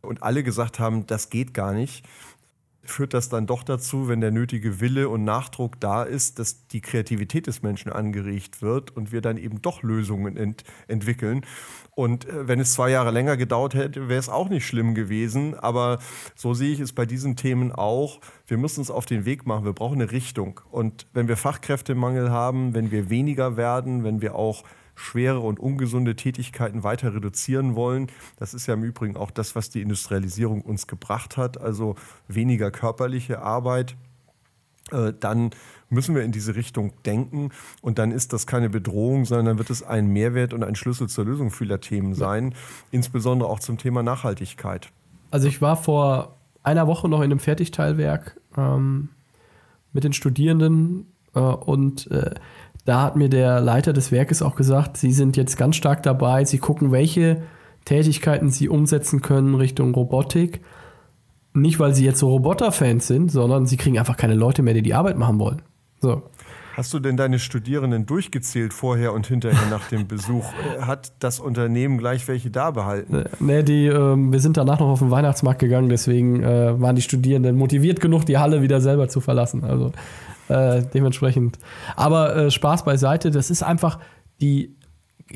[0.02, 2.06] Und alle gesagt haben, das geht gar nicht
[2.89, 6.82] führt das dann doch dazu, wenn der nötige Wille und Nachdruck da ist, dass die
[6.82, 11.45] Kreativität des Menschen angeregt wird und wir dann eben doch Lösungen ent entwickeln.
[11.95, 15.54] Und äh, wenn es zwei Jahre länger gedauert hätte, wäre es auch nicht schlimm gewesen.
[15.54, 15.99] Aber
[16.36, 18.21] so sehe ich es bei diesen Themen auch.
[18.47, 19.65] Wir müssen uns auf den Weg machen.
[19.65, 20.62] Wir brauchen eine Richtung.
[20.71, 24.63] Und wenn wir Fachkräftemangel haben, wenn wir weniger werden, wenn wir auch
[24.99, 28.07] schwere und ungesunde Tätigkeiten weiter reduzieren wollen.
[28.38, 31.95] Das ist ja im Übrigen auch das, was die Industrialisierung uns gebracht hat, also
[32.27, 33.95] weniger körperliche Arbeit
[34.91, 35.51] äh, dann
[35.89, 37.49] müssen wir in diese Richtung denken
[37.81, 41.09] und dann ist das keine Bedrohung, sondern dann wird es ein Mehrwert und ein Schlüssel
[41.09, 42.53] zur Lösung vieler Themen sein,
[42.91, 44.89] insbesondere auch zum Thema Nachhaltigkeit.
[45.31, 49.09] Also ich war vor einer Woche noch in einem Fertigteilwerk ähm,
[49.93, 52.35] mit den Studierenden äh, und äh,
[52.89, 56.43] da hat mir der Leiter des Werkes auch gesagt, sie sind jetzt ganz stark dabei,
[56.43, 57.43] sie gucken, welche
[57.86, 60.62] Tätigkeiten sie umsetzen können Richtung Robotik
[61.54, 64.82] nicht, weil sie jetzt so Roboter-Fans sind, sondern sie kriegen einfach keine Leute mehr, die
[64.82, 65.62] die Arbeit machen wollen.
[65.99, 66.23] So.
[66.75, 70.45] Hast du denn deine Studierenden durchgezählt vorher und hinterher nach dem Besuch?
[70.82, 73.15] Hat das Unternehmen gleich welche da behalten?
[73.15, 76.95] Äh, nee, die, äh, wir sind danach noch auf den Weihnachtsmarkt gegangen, deswegen äh, waren
[76.95, 79.63] die Studierenden motiviert genug, die Halle wieder selber zu verlassen.
[79.63, 79.91] Also
[80.49, 81.57] äh, dementsprechend.
[81.95, 83.99] Aber äh, Spaß beiseite, das ist einfach
[84.41, 84.75] die,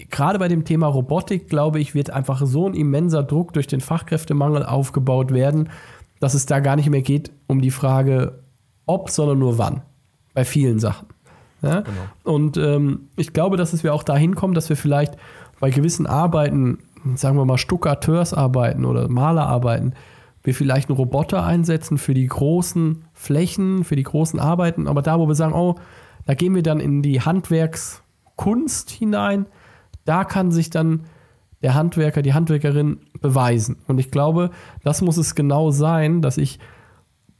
[0.09, 3.81] gerade bei dem Thema Robotik, glaube ich, wird einfach so ein immenser Druck durch den
[3.81, 5.69] Fachkräftemangel aufgebaut werden,
[6.19, 8.43] dass es da gar nicht mehr geht um die Frage,
[8.85, 9.81] ob, sondern nur wann.
[10.33, 11.07] Bei vielen Sachen.
[11.61, 11.81] Ja?
[11.81, 12.35] Genau.
[12.35, 15.15] Und ähm, ich glaube, dass es wir auch dahin kommen, dass wir vielleicht
[15.59, 16.79] bei gewissen Arbeiten,
[17.15, 19.93] sagen wir mal Stuckateursarbeiten oder Malerarbeiten,
[20.43, 25.19] wir vielleicht einen Roboter einsetzen für die großen Flächen, für die großen Arbeiten, aber da,
[25.19, 25.75] wo wir sagen, oh,
[26.25, 29.45] da gehen wir dann in die Handwerkskunst hinein,
[30.05, 31.05] da kann sich dann
[31.61, 33.77] der Handwerker, die Handwerkerin beweisen.
[33.87, 34.51] Und ich glaube,
[34.83, 36.59] das muss es genau sein, dass ich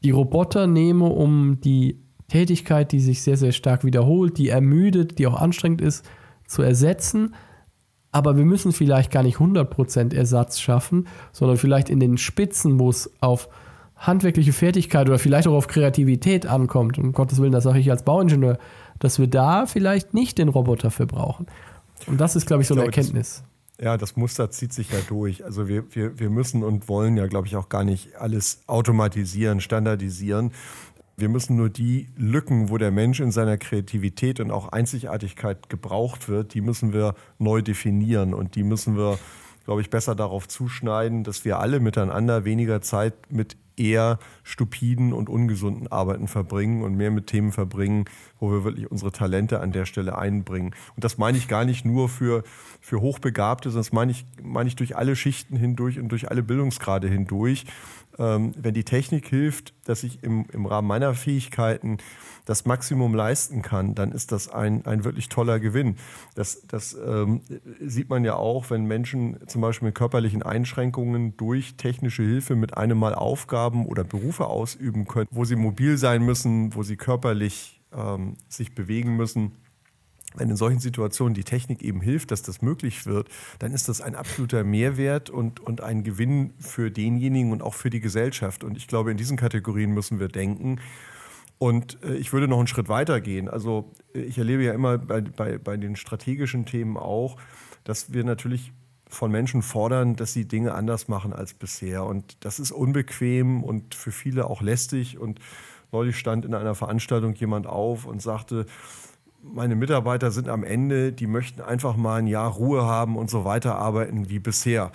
[0.04, 5.28] die Roboter nehme, um die Tätigkeit, die sich sehr, sehr stark wiederholt, die ermüdet, die
[5.28, 6.10] auch anstrengend ist,
[6.48, 7.36] zu ersetzen.
[8.14, 12.90] Aber wir müssen vielleicht gar nicht 100% Ersatz schaffen, sondern vielleicht in den Spitzen, wo
[12.90, 13.50] es auf
[13.98, 18.04] handwerkliche Fertigkeit oder vielleicht auch auf Kreativität ankommt, um Gottes Willen, das sage ich als
[18.04, 18.58] Bauingenieur,
[19.00, 21.48] dass wir da vielleicht nicht den Roboter für brauchen.
[22.08, 23.44] Und das ist, glaube ich, so ich eine Erkenntnis.
[23.82, 25.44] Ja, das Muster zieht sich ja durch.
[25.44, 29.62] Also wir, wir, wir müssen und wollen ja, glaube ich, auch gar nicht alles automatisieren,
[29.62, 30.52] standardisieren.
[31.16, 36.28] Wir müssen nur die Lücken, wo der Mensch in seiner Kreativität und auch Einzigartigkeit gebraucht
[36.28, 39.20] wird, die müssen wir neu definieren und die müssen wir,
[39.66, 45.30] glaube ich, besser darauf zuschneiden, dass wir alle miteinander weniger Zeit mit eher stupiden und
[45.30, 48.06] ungesunden Arbeiten verbringen und mehr mit Themen verbringen,
[48.40, 50.76] wo wir wirklich unsere Talente an der Stelle einbringen.
[50.96, 52.44] Und das meine ich gar nicht nur für,
[52.82, 56.44] für Hochbegabte, sondern das meine ich, meine ich durch alle Schichten hindurch und durch alle
[56.44, 57.66] Bildungsgrade hindurch.
[58.20, 61.98] Ähm, wenn die Technik hilft, dass ich im, im Rahmen meiner Fähigkeiten
[62.46, 65.96] das Maximum leisten kann, dann ist das ein, ein wirklich toller Gewinn.
[66.36, 67.42] Das, das ähm,
[67.80, 72.78] sieht man ja auch, wenn Menschen zum Beispiel mit körperlichen Einschränkungen durch technische Hilfe mit
[72.78, 77.82] einem Mal Aufgaben oder Berufe ausüben können, wo sie mobil sein müssen, wo sie körperlich
[77.96, 79.54] ähm, sich bewegen müssen
[80.36, 84.02] wenn in solchen Situationen die Technik eben hilft, dass das möglich wird, dann ist das
[84.02, 88.64] ein absoluter Mehrwert und, und ein Gewinn für denjenigen und auch für die Gesellschaft.
[88.64, 90.80] Und ich glaube, in diesen Kategorien müssen wir denken.
[91.58, 93.48] Und äh, ich würde noch einen Schritt weiter gehen.
[93.48, 97.38] Also äh, ich erlebe ja immer bei, bei, bei den strategischen Themen auch,
[97.84, 98.72] dass wir natürlich
[99.08, 102.04] von Menschen fordern, dass sie Dinge anders machen als bisher.
[102.04, 105.18] Und das ist unbequem und für viele auch lästig.
[105.20, 105.40] Und
[105.92, 108.66] neulich stand in einer Veranstaltung jemand auf und sagte,
[109.44, 113.46] meine Mitarbeiter sind am Ende, die möchten einfach mal ein Jahr Ruhe haben und so
[113.46, 114.92] weiter arbeiten wie bisher.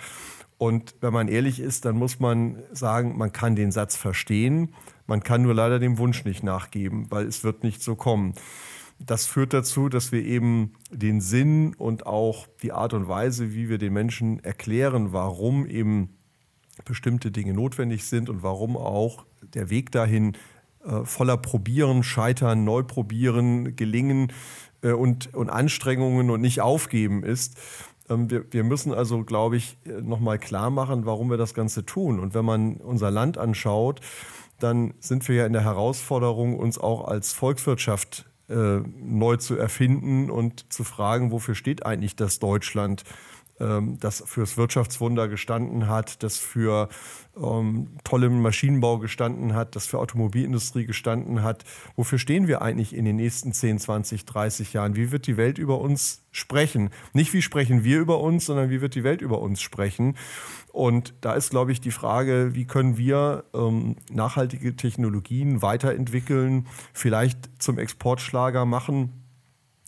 [0.57, 4.73] Und wenn man ehrlich ist, dann muss man sagen, man kann den Satz verstehen,
[5.07, 8.33] man kann nur leider dem Wunsch nicht nachgeben, weil es wird nicht so kommen.
[8.99, 13.69] Das führt dazu, dass wir eben den Sinn und auch die Art und Weise, wie
[13.69, 16.17] wir den Menschen erklären, warum eben
[16.83, 20.33] bestimmte Dinge notwendig sind und warum auch der Weg dahin
[20.85, 24.31] äh, voller Probieren, Scheitern, Neuprobieren, Gelingen
[24.81, 27.57] äh, und, und Anstrengungen und nicht aufgeben ist.
[28.09, 31.85] Ähm, wir, wir müssen also, glaube ich, äh, nochmal klar machen, warum wir das Ganze
[31.85, 32.19] tun.
[32.19, 34.01] Und wenn man unser Land anschaut,
[34.59, 40.29] dann sind wir ja in der Herausforderung, uns auch als Volkswirtschaft äh, neu zu erfinden
[40.29, 43.03] und zu fragen, wofür steht eigentlich das Deutschland?
[43.59, 46.87] Ähm, das fürs Wirtschaftswunder gestanden hat, das für
[47.41, 51.63] ähm, tollen Maschinenbau gestanden hat, das für Automobilindustrie gestanden hat.
[51.95, 54.95] Wofür stehen wir eigentlich in den nächsten 10, 20, 30 Jahren?
[54.95, 56.89] Wie wird die Welt über uns sprechen?
[57.13, 60.15] Nicht wie sprechen wir über uns, sondern wie wird die Welt über uns sprechen?
[60.71, 67.49] Und da ist, glaube ich, die Frage, wie können wir ähm, nachhaltige Technologien weiterentwickeln, vielleicht
[67.61, 69.23] zum Exportschlager machen.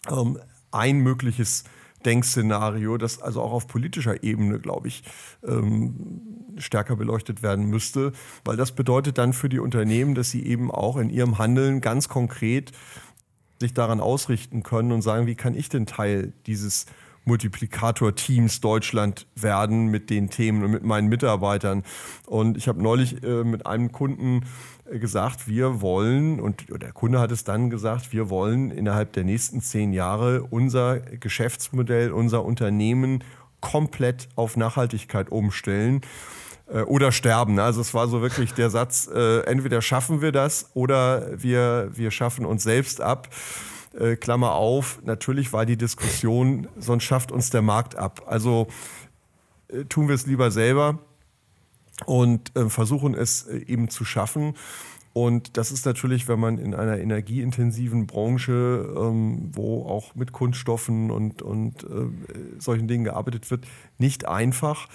[0.10, 0.40] Ähm,
[0.72, 1.66] ein mögliches
[2.06, 5.04] Denkszenario, das also auch auf politischer Ebene, glaube ich,
[5.48, 6.22] ähm,
[6.58, 8.12] stärker beleuchtet werden müsste,
[8.44, 12.10] weil das bedeutet dann für die Unternehmen, dass sie eben auch in ihrem Handeln ganz
[12.10, 12.72] konkret
[13.60, 16.88] sich daran ausrichten können und sagen, wie kann ich denn Teil dieses
[17.26, 21.84] Multiplikator-Teams Deutschland werden mit den Themen und mit meinen Mitarbeitern.
[22.26, 24.46] Und ich habe neulich äh, mit einem Kunden
[24.90, 29.24] äh, gesagt, wir wollen, und der Kunde hat es dann gesagt, wir wollen innerhalb der
[29.24, 33.24] nächsten zehn Jahre unser Geschäftsmodell, unser Unternehmen
[33.62, 36.02] komplett auf Nachhaltigkeit umstellen
[36.68, 37.60] äh, oder sterben.
[37.60, 42.12] Also es war so wirklich der Satz, äh, entweder schaffen wir das oder wir, wir
[42.12, 43.30] schaffen uns selbst ab.
[43.98, 48.24] Äh, Klammer auf, natürlich war die Diskussion, sonst schafft uns der Markt ab.
[48.26, 48.68] Also
[49.68, 51.00] äh, tun wir es lieber selber
[52.06, 54.56] und äh, versuchen es äh, eben zu schaffen.
[55.14, 61.12] Und das ist natürlich, wenn man in einer energieintensiven Branche, ähm, wo auch mit Kunststoffen
[61.12, 62.08] und, und äh,
[62.60, 63.66] solchen Dingen gearbeitet wird,
[63.98, 64.88] nicht einfach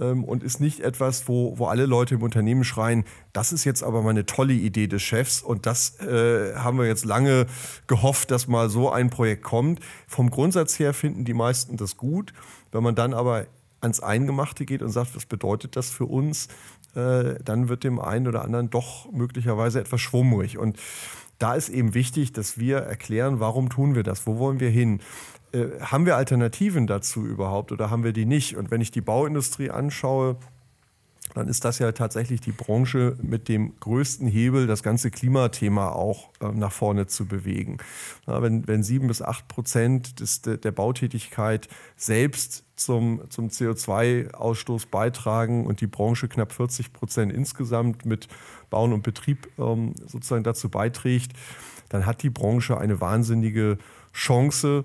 [0.00, 3.82] ähm, und ist nicht etwas, wo, wo alle Leute im Unternehmen schreien, das ist jetzt
[3.82, 7.46] aber mal eine tolle Idee des Chefs und das äh, haben wir jetzt lange
[7.86, 9.80] gehofft, dass mal so ein Projekt kommt.
[10.06, 12.32] Vom Grundsatz her finden die meisten das gut.
[12.72, 13.46] Wenn man dann aber
[13.80, 16.48] ans Eingemachte geht und sagt, was bedeutet das für uns,
[16.94, 20.58] äh, dann wird dem einen oder anderen doch möglicherweise etwas schwummrig.
[20.58, 20.78] Und
[21.38, 25.00] da ist eben wichtig, dass wir erklären, warum tun wir das, wo wollen wir hin.
[25.54, 28.56] Äh, haben wir Alternativen dazu überhaupt oder haben wir die nicht?
[28.56, 30.36] Und wenn ich die Bauindustrie anschaue,
[31.32, 36.28] dann ist das ja tatsächlich die Branche mit dem größten Hebel, das ganze Klimathema auch
[36.40, 37.78] äh, nach vorne zu bewegen.
[38.26, 45.80] Wenn, wenn sieben bis acht Prozent des, der, Bautätigkeit selbst zum, zum CO2-Ausstoß beitragen und
[45.80, 48.28] die Branche knapp 40 Prozent insgesamt mit
[48.70, 51.32] Bauen und Betrieb ähm, sozusagen dazu beiträgt,
[51.88, 53.78] dann hat die Branche eine wahnsinnige
[54.12, 54.84] Chance,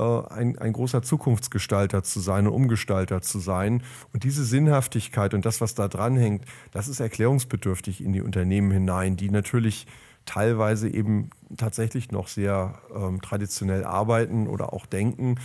[0.00, 3.82] ein, ein großer Zukunftsgestalter zu sein und Umgestalter zu sein.
[4.12, 9.16] Und diese Sinnhaftigkeit und das, was da dranhängt, das ist erklärungsbedürftig in die Unternehmen hinein,
[9.16, 9.86] die natürlich
[10.26, 15.36] teilweise eben tatsächlich noch sehr ähm, traditionell arbeiten oder auch denken,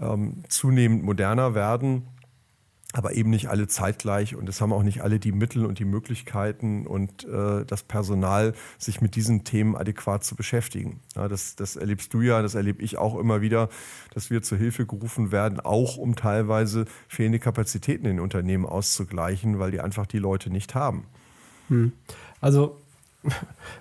[0.00, 2.06] ähm, zunehmend moderner werden
[2.92, 5.84] aber eben nicht alle zeitgleich und es haben auch nicht alle die Mittel und die
[5.84, 11.00] Möglichkeiten und äh, das Personal, sich mit diesen Themen adäquat zu beschäftigen.
[11.14, 13.68] Ja, das, das erlebst du ja, das erlebe ich auch immer wieder,
[14.12, 19.70] dass wir zur Hilfe gerufen werden, auch um teilweise fehlende Kapazitäten in Unternehmen auszugleichen, weil
[19.70, 21.04] die einfach die Leute nicht haben.
[21.68, 21.92] Hm.
[22.40, 22.76] Also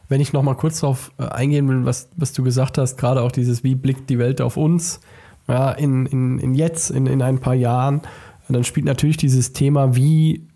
[0.07, 3.21] wenn ich noch mal kurz darauf äh, eingehen will, was, was du gesagt hast, gerade
[3.21, 4.99] auch dieses, wie blickt die Welt auf uns,
[5.47, 8.01] ja, in, in, in jetzt, in, in ein paar Jahren,
[8.49, 10.47] und dann spielt natürlich dieses Thema, wie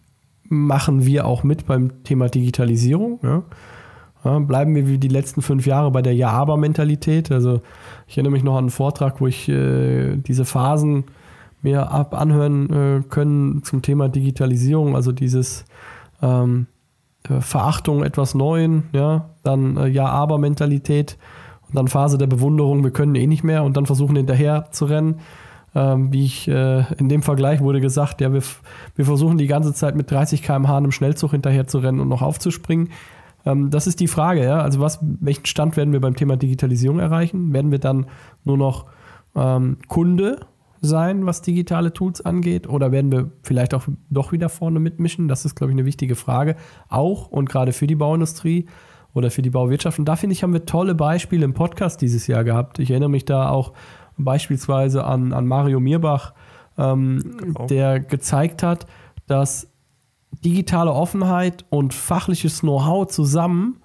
[0.50, 3.20] machen wir auch mit beim Thema Digitalisierung.
[3.24, 3.44] Ja?
[4.26, 7.32] Ja, bleiben wir wie die letzten fünf Jahre bei der Ja-Aber-Mentalität.
[7.32, 7.62] Also
[8.08, 11.06] ich erinnere mich noch an einen Vortrag, wo ich äh, diese Phasen
[11.62, 15.66] mir ab anhören äh, können zum Thema Digitalisierung, also dieses
[16.22, 16.68] ähm,
[17.30, 21.18] äh, Verachtung etwas Neuen, ja, dann äh, Ja-Aber-Mentalität
[21.68, 24.86] und dann Phase der Bewunderung, wir können eh nicht mehr und dann versuchen hinterher zu
[24.86, 25.20] rennen.
[25.76, 28.44] Ähm, wie ich äh, in dem Vergleich wurde gesagt, ja, wir,
[28.96, 32.22] wir versuchen die ganze Zeit mit 30 km/h einem Schnellzug hinterher zu rennen und noch
[32.22, 32.90] aufzuspringen.
[33.46, 34.60] Ähm, das ist die Frage, ja.
[34.60, 37.54] Also was, welchen Stand werden wir beim Thema Digitalisierung erreichen?
[37.54, 38.06] Werden wir dann
[38.44, 38.86] nur noch
[39.36, 40.42] ähm, Kunde
[40.82, 42.68] sein, was digitale Tools angeht?
[42.68, 45.28] Oder werden wir vielleicht auch doch wieder vorne mitmischen?
[45.28, 46.56] Das ist, glaube ich, eine wichtige Frage.
[46.90, 48.68] Auch und gerade für die Bauindustrie
[49.14, 50.00] oder für die Bauwirtschaft.
[50.00, 52.80] Und da finde ich, haben wir tolle Beispiele im Podcast dieses Jahr gehabt.
[52.80, 53.74] Ich erinnere mich da auch
[54.18, 56.34] beispielsweise an, an Mario Mirbach,
[56.78, 57.68] ähm, genau.
[57.68, 58.86] der gezeigt hat,
[59.28, 59.68] dass
[60.44, 63.78] digitale Offenheit und fachliches Know-how zusammen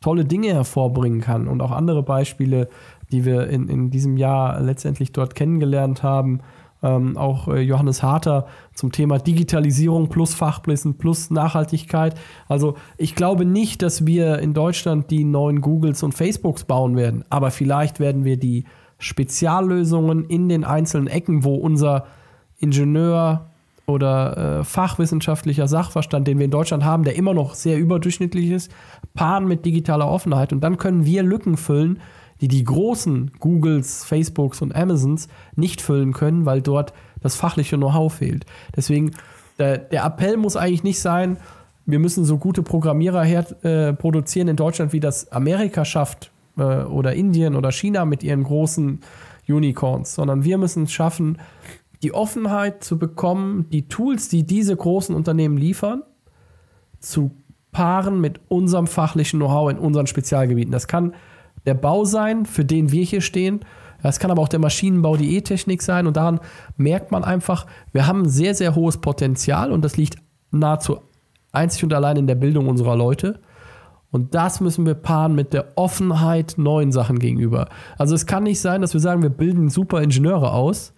[0.00, 1.48] tolle Dinge hervorbringen kann.
[1.48, 2.68] Und auch andere Beispiele,
[3.10, 6.40] die wir in, in diesem Jahr letztendlich dort kennengelernt haben.
[6.84, 12.18] Ähm, auch äh, Johannes Harter zum Thema Digitalisierung plus Fachwissen plus Nachhaltigkeit.
[12.48, 17.24] Also ich glaube nicht, dass wir in Deutschland die neuen Googles und Facebooks bauen werden,
[17.30, 18.64] aber vielleicht werden wir die
[19.02, 22.06] Speziallösungen in den einzelnen Ecken, wo unser
[22.58, 23.50] Ingenieur
[23.86, 28.72] oder äh, fachwissenschaftlicher Sachverstand, den wir in Deutschland haben, der immer noch sehr überdurchschnittlich ist,
[29.14, 30.52] paaren mit digitaler Offenheit.
[30.52, 31.98] Und dann können wir Lücken füllen,
[32.40, 38.12] die die großen Googles, Facebooks und Amazons nicht füllen können, weil dort das fachliche Know-how
[38.12, 38.46] fehlt.
[38.74, 39.12] Deswegen,
[39.58, 41.36] der, der, Appell muss eigentlich nicht sein,
[41.86, 46.84] wir müssen so gute Programmierer her, äh, produzieren in Deutschland, wie das Amerika schafft, äh,
[46.84, 49.00] oder Indien oder China mit ihren großen
[49.48, 51.38] Unicorns, sondern wir müssen es schaffen,
[52.02, 56.02] die Offenheit zu bekommen, die Tools, die diese großen Unternehmen liefern,
[56.98, 57.30] zu
[57.70, 60.72] paaren mit unserem fachlichen Know-how in unseren Spezialgebieten.
[60.72, 61.14] Das kann
[61.64, 63.60] der Bau sein, für den wir hier stehen.
[64.02, 66.06] Das kann aber auch der Maschinenbau, die E-Technik sein.
[66.06, 66.40] Und daran
[66.76, 70.16] merkt man einfach, wir haben ein sehr, sehr hohes Potenzial und das liegt
[70.50, 70.98] nahezu
[71.52, 73.40] einzig und allein in der Bildung unserer Leute.
[74.12, 77.68] Und das müssen wir paaren mit der Offenheit neuen Sachen gegenüber.
[77.98, 80.92] Also es kann nicht sein, dass wir sagen, wir bilden super Ingenieure aus,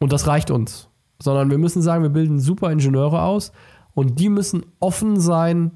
[0.00, 0.88] Und das reicht uns.
[1.18, 3.52] Sondern wir müssen sagen, wir bilden super Ingenieure aus
[3.94, 5.70] und die müssen offen sein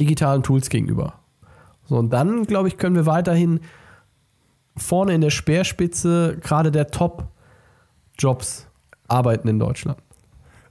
[0.00, 1.14] digitalen Tools gegenüber.
[1.84, 3.60] So, und dann, glaube ich, können wir weiterhin
[4.76, 8.68] vorne in der Speerspitze gerade der Top-Jobs
[9.08, 9.98] arbeiten in Deutschland.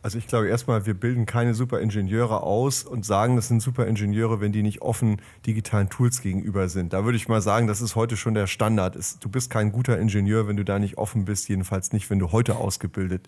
[0.06, 4.52] Also ich glaube erstmal, wir bilden keine Superingenieure aus und sagen, das sind Superingenieure, wenn
[4.52, 6.94] die nicht offen digitalen Tools gegenüber sind.
[6.94, 8.96] Da würde ich mal sagen, das ist heute schon der Standard.
[9.20, 12.32] Du bist kein guter Ingenieur, wenn du da nicht offen bist, jedenfalls nicht, wenn du
[12.32, 13.28] heute ausgebildet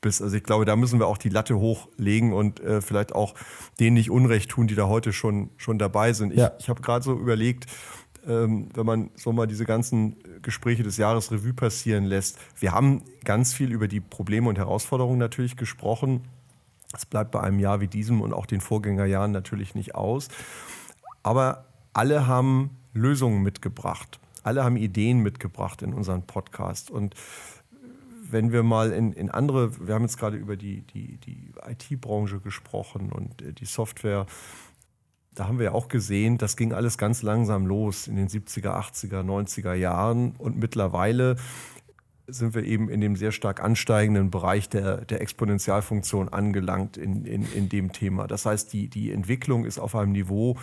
[0.00, 0.22] bist.
[0.22, 3.34] Also ich glaube, da müssen wir auch die Latte hochlegen und äh, vielleicht auch
[3.78, 6.32] denen nicht Unrecht tun, die da heute schon, schon dabei sind.
[6.32, 6.52] Ich, ja.
[6.58, 7.66] ich habe gerade so überlegt,
[8.26, 12.38] ähm, wenn man so mal diese ganzen Gespräche des Jahres Revue passieren lässt.
[12.58, 16.22] Wir haben ganz viel über die Probleme und Herausforderungen natürlich gesprochen.
[16.94, 20.28] Es bleibt bei einem Jahr wie diesem und auch den Vorgängerjahren natürlich nicht aus.
[21.22, 24.20] Aber alle haben Lösungen mitgebracht.
[24.42, 26.90] Alle haben Ideen mitgebracht in unseren Podcast.
[26.90, 27.14] Und
[28.30, 32.40] wenn wir mal in, in andere, wir haben jetzt gerade über die, die, die IT-Branche
[32.40, 34.26] gesprochen und äh, die Software
[35.34, 38.70] da haben wir ja auch gesehen, das ging alles ganz langsam los in den 70er,
[38.70, 40.34] 80er, 90er Jahren.
[40.38, 41.36] Und mittlerweile
[42.26, 47.46] sind wir eben in dem sehr stark ansteigenden Bereich der, der Exponentialfunktion angelangt in, in,
[47.52, 48.26] in dem Thema.
[48.26, 50.56] Das heißt, die, die Entwicklung ist auf einem Niveau,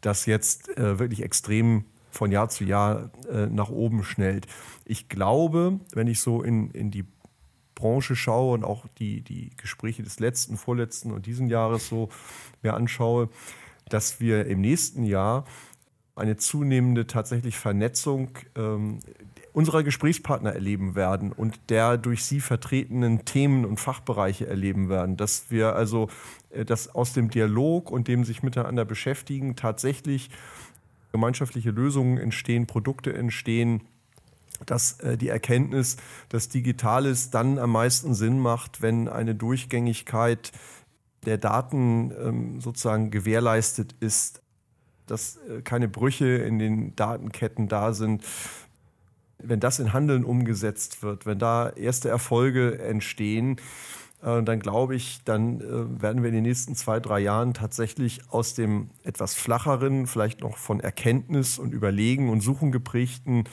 [0.00, 4.46] das jetzt äh, wirklich extrem von Jahr zu Jahr äh, nach oben schnellt.
[4.84, 7.04] Ich glaube, wenn ich so in, in die
[7.74, 12.08] Branche schaue und auch die, die Gespräche des letzten, vorletzten und diesen Jahres so
[12.62, 13.28] mir anschaue,
[13.88, 15.44] dass wir im nächsten Jahr
[16.16, 19.00] eine zunehmende tatsächlich Vernetzung ähm,
[19.52, 25.16] unserer Gesprächspartner erleben werden und der durch sie vertretenen Themen und Fachbereiche erleben werden.
[25.16, 26.08] Dass wir also,
[26.50, 30.30] äh, dass aus dem Dialog und dem sich miteinander beschäftigen tatsächlich
[31.12, 33.82] gemeinschaftliche Lösungen entstehen, Produkte entstehen,
[34.64, 35.96] dass äh, die Erkenntnis,
[36.30, 40.52] dass Digitales dann am meisten Sinn macht, wenn eine Durchgängigkeit
[41.24, 44.42] der Daten ähm, sozusagen gewährleistet ist,
[45.06, 48.22] dass äh, keine Brüche in den Datenketten da sind.
[49.38, 53.56] Wenn das in Handeln umgesetzt wird, wenn da erste Erfolge entstehen,
[54.22, 58.20] äh, dann glaube ich, dann äh, werden wir in den nächsten zwei, drei Jahren tatsächlich
[58.30, 63.44] aus dem etwas flacheren, vielleicht noch von Erkenntnis und Überlegen und Suchen geprägten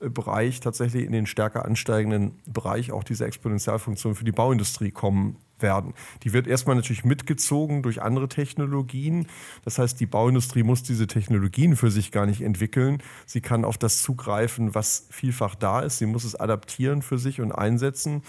[0.00, 5.36] äh, Bereich tatsächlich in den stärker ansteigenden Bereich auch dieser Exponentialfunktion für die Bauindustrie kommen
[5.62, 5.94] werden.
[6.22, 9.26] Die wird erstmal natürlich mitgezogen durch andere Technologien.
[9.64, 13.02] Das heißt, die Bauindustrie muss diese Technologien für sich gar nicht entwickeln.
[13.26, 15.98] Sie kann auf das zugreifen, was vielfach da ist.
[15.98, 18.22] Sie muss es adaptieren für sich und einsetzen.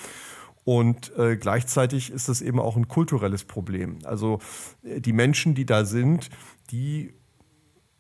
[0.64, 4.00] Und äh, gleichzeitig ist das eben auch ein kulturelles Problem.
[4.06, 4.40] Also
[4.84, 6.30] äh, die Menschen, die da sind,
[6.72, 7.14] die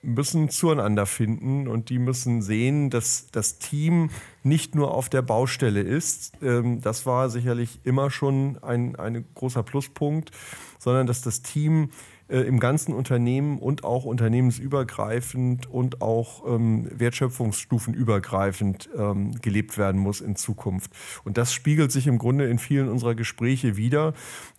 [0.03, 4.09] müssen zueinander finden und die müssen sehen, dass das Team
[4.43, 6.33] nicht nur auf der Baustelle ist.
[6.41, 10.31] Ähm, das war sicherlich immer schon ein, ein großer Pluspunkt,
[10.77, 11.89] sondern dass das Team
[12.29, 20.19] äh, im ganzen Unternehmen und auch unternehmensübergreifend und auch ähm, wertschöpfungsstufenübergreifend ähm, gelebt werden muss
[20.21, 20.91] in Zukunft.
[21.23, 24.13] Und das spiegelt sich im Grunde in vielen unserer Gespräche wieder,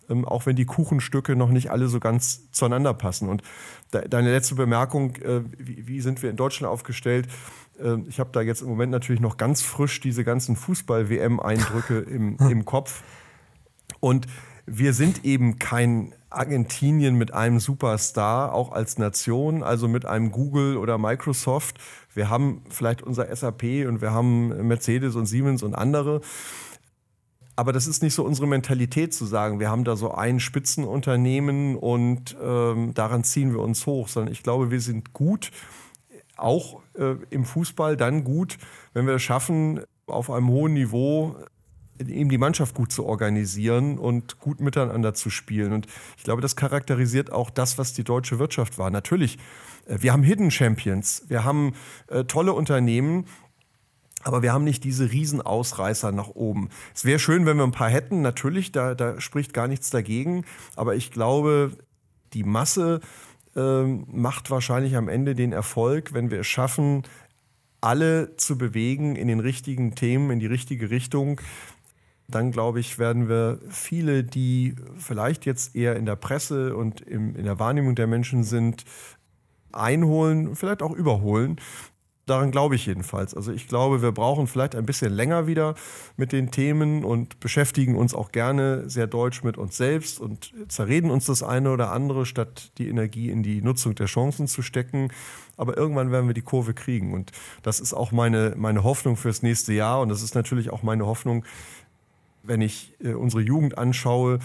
[0.09, 3.29] ähm, auch wenn die Kuchenstücke noch nicht alle so ganz zueinander passen.
[3.29, 3.41] Und
[3.93, 7.27] de deine letzte Bemerkung, äh, wie, wie, sind wir in Deutschland aufgestellt?
[7.79, 12.37] Äh, ich habe da jetzt im Moment natürlich noch ganz frisch diese ganzen Fußball-WM-Eindrücke im,
[12.37, 13.03] im Kopf.
[13.99, 14.27] Und
[14.65, 20.77] wir sind eben kein Argentinien mit einem Superstar, auch als Nation, also mit einem Google
[20.77, 21.77] oder Microsoft.
[22.13, 26.21] Wir haben vielleicht unser SAP und wir haben Mercedes und Siemens und andere.
[27.55, 31.77] Aber das ist nicht so unsere Mentalität zu sagen, wir haben da so ein Spitzenunternehmen
[31.77, 35.51] und ähm, daran ziehen wir uns hoch, sondern ich glaube, wir sind gut,
[36.35, 38.57] auch äh, im Fußball dann gut,
[38.93, 41.35] wenn wir es schaffen, auf einem hohen Niveau
[41.99, 45.71] eben die Mannschaft gut zu organisieren und gut miteinander zu spielen.
[45.71, 45.87] Und
[46.17, 48.89] ich glaube, das charakterisiert auch das, was die deutsche Wirtschaft war.
[48.89, 49.37] Natürlich,
[49.87, 51.73] äh, wir haben Hidden Champions, wir haben
[52.07, 53.25] äh, tolle Unternehmen,
[54.25, 56.69] aber wir haben nicht diese Riesenausreißer nach oben.
[56.95, 60.45] Es wäre schön, wenn wir ein paar hätten, natürlich, da, da spricht gar nichts dagegen.
[60.75, 61.71] Aber ich glaube,
[62.33, 63.01] die Masse
[63.55, 67.03] äh, macht wahrscheinlich am Ende den Erfolg, wenn wir es schaffen,
[67.81, 71.39] alle zu bewegen in den richtigen Themen, in die richtige Richtung
[72.27, 77.35] dann glaube ich, werden wir viele, die vielleicht jetzt eher in der Presse und im,
[77.35, 78.83] in der Wahrnehmung der Menschen sind,
[79.71, 81.57] einholen, vielleicht auch überholen.
[82.25, 83.35] Daran glaube ich jedenfalls.
[83.35, 85.75] Also ich glaube, wir brauchen vielleicht ein bisschen länger wieder
[86.17, 91.11] mit den Themen und beschäftigen uns auch gerne sehr deutsch mit uns selbst und zerreden
[91.11, 95.11] uns das eine oder andere, statt die Energie in die Nutzung der Chancen zu stecken.
[95.55, 97.13] Aber irgendwann werden wir die Kurve kriegen.
[97.13, 100.01] Und das ist auch meine, meine Hoffnung fürs nächste Jahr.
[100.01, 101.45] Und das ist natürlich auch meine Hoffnung,
[102.41, 104.39] wenn ich äh, unsere Jugend anschaue,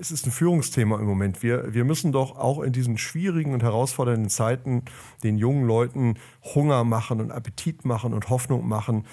[0.00, 1.42] es ist ein Führungsthema im Moment.
[1.42, 4.82] Wir, wir müssen doch auch in diesen schwierigen und herausfordernden Zeiten
[5.22, 6.14] den jungen Leuten
[6.54, 9.06] Hunger machen und Appetit machen und Hoffnung machen,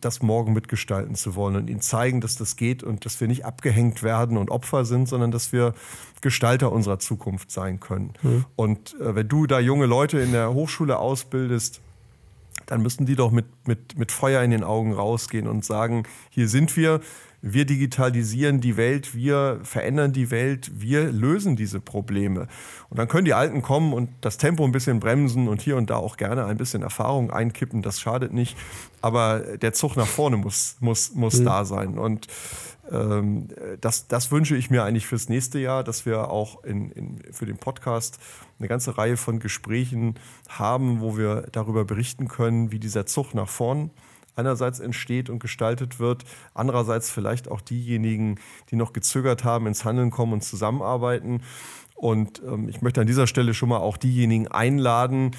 [0.00, 3.44] das morgen mitgestalten zu wollen und ihnen zeigen, dass das geht und dass wir nicht
[3.44, 5.74] abgehängt werden und Opfer sind, sondern dass wir
[6.20, 8.12] Gestalter unserer Zukunft sein können.
[8.22, 8.44] Mhm.
[8.56, 11.80] Und äh, wenn du da junge Leute in der Hochschule ausbildest,
[12.66, 16.48] dann müssen die doch mit, mit, mit Feuer in den Augen rausgehen und sagen, hier
[16.48, 17.00] sind wir,
[17.46, 22.48] wir digitalisieren die Welt, wir verändern die Welt, wir lösen diese Probleme.
[22.88, 25.90] Und dann können die Alten kommen und das Tempo ein bisschen bremsen und hier und
[25.90, 28.56] da auch gerne ein bisschen Erfahrung einkippen, das schadet nicht.
[29.02, 31.44] Aber der Zug nach vorne muss, muss, muss mhm.
[31.44, 31.98] da sein.
[31.98, 32.28] Und
[32.90, 37.22] ähm, das, das wünsche ich mir eigentlich fürs nächste Jahr, dass wir auch in, in,
[37.30, 38.18] für den Podcast
[38.58, 40.14] eine ganze Reihe von Gesprächen
[40.48, 43.90] haben, wo wir darüber berichten können, wie dieser Zug nach vorn
[44.36, 46.24] einerseits entsteht und gestaltet wird,
[46.54, 48.36] andererseits vielleicht auch diejenigen,
[48.70, 51.42] die noch gezögert haben, ins Handeln kommen und zusammenarbeiten.
[51.94, 55.30] Und ähm, ich möchte an dieser Stelle schon mal auch diejenigen einladen,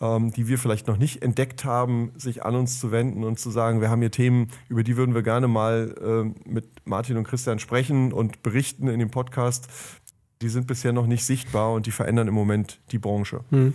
[0.00, 3.50] ähm, die wir vielleicht noch nicht entdeckt haben, sich an uns zu wenden und zu
[3.50, 7.24] sagen, wir haben hier Themen, über die würden wir gerne mal äh, mit Martin und
[7.24, 9.68] Christian sprechen und berichten in dem Podcast.
[10.42, 13.44] Die sind bisher noch nicht sichtbar und die verändern im Moment die Branche.
[13.50, 13.74] Hm.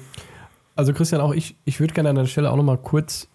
[0.75, 3.29] Also Christian, auch ich, ich würde gerne an der Stelle auch noch mal kurz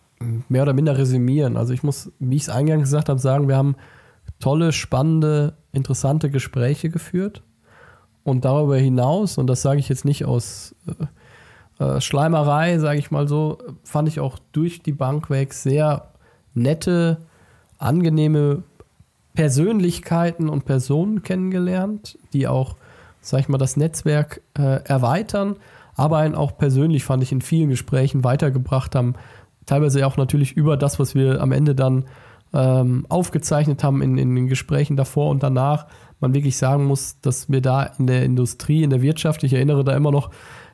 [0.48, 1.56] mehr oder minder resümieren.
[1.56, 3.76] Also ich muss, wie ich es eingangs gesagt habe, sagen, wir haben
[4.38, 7.42] tolle, spannende, interessante Gespräche geführt.
[8.22, 13.10] Und darüber hinaus, und das sage ich jetzt nicht aus äh, äh, Schleimerei, sage ich
[13.10, 16.08] mal so, fand ich auch durch die Bank weg sehr
[16.54, 17.18] nette,
[17.78, 18.62] angenehme
[19.34, 22.76] Persönlichkeiten und Personen kennengelernt, die auch,
[23.22, 25.56] sag ich mal, das Netzwerk äh, erweitern,
[25.94, 29.14] aber einen auch persönlich, fand ich, in vielen Gesprächen weitergebracht haben.
[29.70, 32.06] Teilweise auch natürlich über das, was wir am Ende dann
[32.52, 35.86] ähm, aufgezeichnet haben in, in den Gesprächen davor und danach.
[36.18, 39.84] Man wirklich sagen muss, dass wir da in der Industrie, in der Wirtschaft, ich erinnere
[39.84, 40.30] da immer noch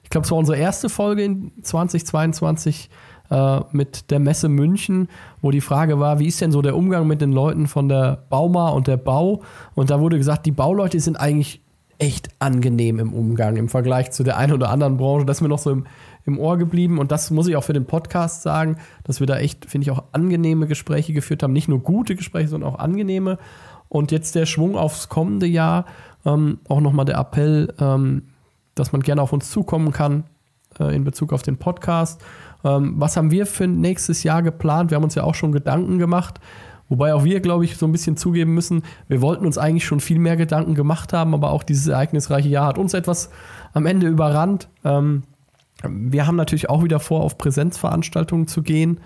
[0.07, 2.91] ich glaube, es war unsere erste Folge in 2022
[3.29, 5.09] äh, mit der Messe München,
[5.43, 8.25] wo die Frage war, wie ist denn so der Umgang mit den Leuten von der
[8.31, 9.43] Bauma und der Bau?
[9.75, 11.61] Und da wurde gesagt, die Bauleute sind eigentlich
[11.99, 15.27] echt angenehm im Umgang im Vergleich zu der einen oder anderen Branche.
[15.27, 15.87] Das ist mir noch so im,
[16.27, 16.99] im Ohr geblieben.
[16.99, 19.91] Und das muss ich auch für den Podcast sagen, dass wir da echt, finde ich,
[19.91, 21.53] auch angenehme Gespräche geführt haben.
[21.53, 23.39] Nicht nur gute Gespräche, sondern auch angenehme.
[23.89, 25.87] Und jetzt der Schwung aufs kommende Jahr.
[26.25, 28.25] Ähm, auch nochmal der Appell, ähm,
[28.75, 30.25] dass man gerne auf uns zukommen kann
[30.81, 32.21] äh, in Bezug auf den Podcast.
[32.65, 34.91] Ähm, was haben wir für nächstes Jahr geplant?
[34.91, 36.41] Wir haben uns ja auch schon Gedanken gemacht.
[36.89, 39.99] Wobei auch wir, glaube ich, so ein bisschen zugeben müssen, wir wollten uns eigentlich schon
[39.99, 43.31] viel mehr Gedanken gemacht haben, aber auch dieses ereignisreiche Jahr hat uns etwas
[43.73, 44.69] am Ende überrannt.
[44.85, 45.25] Ähm,
[45.91, 49.01] wir haben natürlich auch wieder vor, auf Präsenzveranstaltungen zu gehen,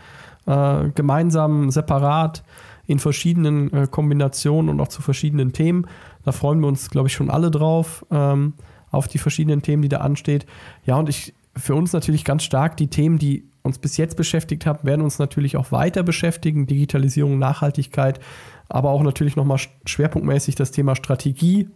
[0.46, 2.42] äh, gemeinsam, separat,
[2.86, 5.86] in verschiedenen äh, Kombinationen und auch zu verschiedenen Themen.
[6.24, 8.04] Da freuen wir uns, glaube ich, schon alle drauf.
[8.10, 8.54] Ähm,
[8.90, 10.46] auf die verschiedenen Themen, die da ansteht.
[10.84, 14.66] Ja, und ich für uns natürlich ganz stark die Themen, die uns bis jetzt beschäftigt
[14.66, 16.66] haben, werden uns natürlich auch weiter beschäftigen.
[16.66, 18.20] Digitalisierung, Nachhaltigkeit,
[18.68, 21.68] aber auch natürlich nochmal schwerpunktmäßig das Thema Strategie,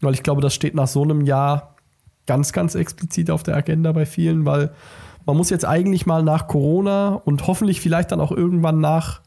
[0.00, 1.76] weil ich glaube, das steht nach so einem Jahr
[2.30, 4.70] ganz, ganz explizit auf der Agenda bei vielen, weil
[5.26, 9.20] man muss jetzt eigentlich mal nach Corona und hoffentlich vielleicht dann auch irgendwann nach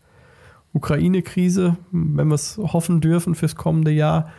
[0.72, 4.30] Ukraine-Krise, wenn wir es hoffen dürfen fürs kommende Jahr,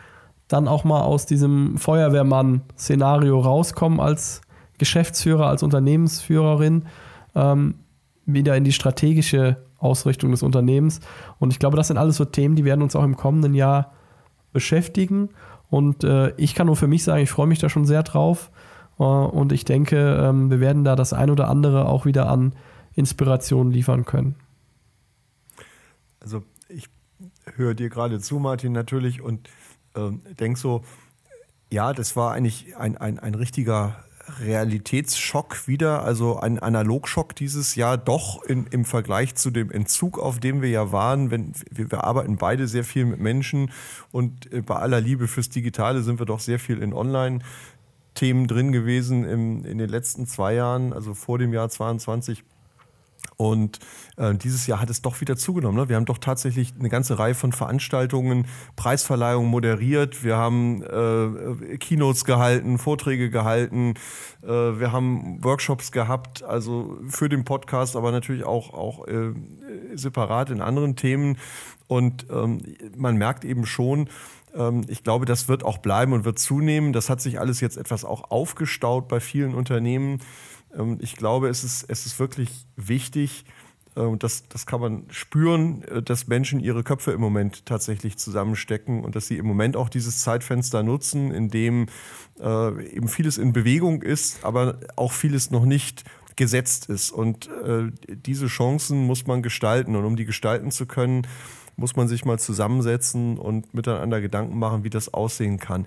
[0.49, 4.41] dann auch mal aus diesem Feuerwehrmann-Szenario rauskommen als
[4.79, 6.87] Geschäftsführer, als Unternehmensführerin,
[7.35, 7.75] ähm,
[8.25, 11.01] wieder in die strategische Ausrichtung des Unternehmens.
[11.39, 13.93] Und ich glaube, das sind alles so Themen, die werden uns auch im kommenden Jahr
[14.55, 15.29] beschäftigen.
[15.75, 18.53] Und äh, ich kann nur für mich sagen, ich freue mich da schon sehr drauf.
[19.01, 22.55] Äh, und ich denke, ähm, wir werden da das ein oder andere auch wieder an
[22.95, 24.37] Inspiration liefern können.
[26.21, 26.87] Also ich
[27.57, 29.21] höre dir gerade zu, Martin, natürlich.
[29.21, 29.49] Und
[29.97, 30.85] äh, denke so,
[31.73, 33.97] ja, das war eigentlich ein, ein, ein richtiger
[34.41, 40.41] Realitätsschock wieder, also ein Analogschock dieses Jahr, doch in, im Vergleich zu dem Entzug, auf
[40.41, 41.31] dem wir ja waren.
[41.31, 43.71] Wenn, wir, wir arbeiten beide sehr viel mit Menschen
[44.13, 47.41] und äh, bei aller Liebe fürs Digitale sind wir doch sehr viel in Online.
[48.15, 52.45] Themen drin gewesen im, in den letzten zwei Jahren, also vor dem Jahr 22
[53.37, 53.79] und
[54.17, 55.79] äh, dieses Jahr hat es doch wieder zugenommen.
[55.79, 55.89] Ne?
[55.89, 58.47] Wir haben doch tatsächlich eine ganze Reihe von Veranstaltungen,
[58.77, 60.23] Preisverleihungen moderiert.
[60.23, 63.95] Wir haben äh, Keynotes gehalten, Vorträge gehalten.
[64.43, 69.33] Äh, wir haben Workshops gehabt, also für den Podcast, aber natürlich auch, auch äh,
[69.95, 71.39] separat in anderen Themen.
[71.87, 72.61] Und ähm,
[72.97, 74.09] man merkt eben schon,
[74.55, 76.93] ähm, ich glaube, das wird auch bleiben und wird zunehmen.
[76.93, 80.21] Das hat sich alles jetzt etwas auch aufgestaut bei vielen Unternehmen.
[80.77, 83.45] Ähm, ich glaube, es ist, es ist wirklich wichtig,
[83.97, 89.05] äh, das, das kann man spüren, äh, dass Menschen ihre Köpfe im Moment tatsächlich zusammenstecken
[89.05, 91.87] und dass sie im Moment auch dieses Zeitfenster nutzen, in dem
[92.41, 96.05] äh, eben vieles in Bewegung ist, aber auch vieles noch nicht
[96.37, 97.13] gesetzt ist.
[97.13, 99.95] Und äh, diese Chancen muss man gestalten.
[99.95, 101.27] Und um die gestalten zu können,
[101.77, 105.87] muss man sich mal zusammensetzen und miteinander Gedanken machen, wie das aussehen kann.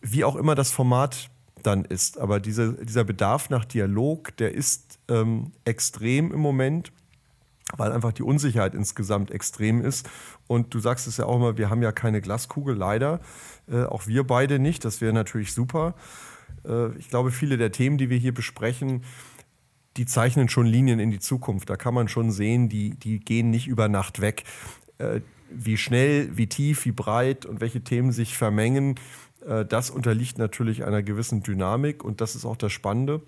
[0.00, 1.30] Wie auch immer das Format
[1.66, 2.18] dann ist.
[2.18, 6.92] Aber diese, dieser Bedarf nach Dialog, der ist ähm, extrem im Moment,
[7.76, 10.08] weil einfach die Unsicherheit insgesamt extrem ist.
[10.46, 13.20] Und du sagst es ja auch immer, wir haben ja keine Glaskugel, leider.
[13.70, 14.84] Äh, auch wir beide nicht.
[14.84, 15.94] Das wäre natürlich super.
[16.66, 19.02] Äh, ich glaube, viele der Themen, die wir hier besprechen,
[19.96, 21.70] die zeichnen schon Linien in die Zukunft.
[21.70, 24.44] Da kann man schon sehen, die, die gehen nicht über Nacht weg.
[24.98, 28.96] Äh, wie schnell, wie tief, wie breit und welche Themen sich vermengen,
[29.68, 33.20] das unterliegt natürlich einer gewissen Dynamik und das ist auch das Spannende.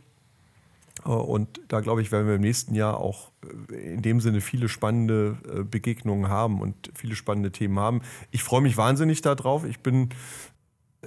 [1.05, 3.31] Äh, und da glaube ich, werden wir im nächsten Jahr auch
[3.71, 5.37] äh, in dem Sinne viele spannende
[5.71, 8.03] Begegnungen haben und viele spannende Themen haben.
[8.31, 9.65] Ich freue mich wahnsinnig darauf.
[9.65, 10.11] Ich bin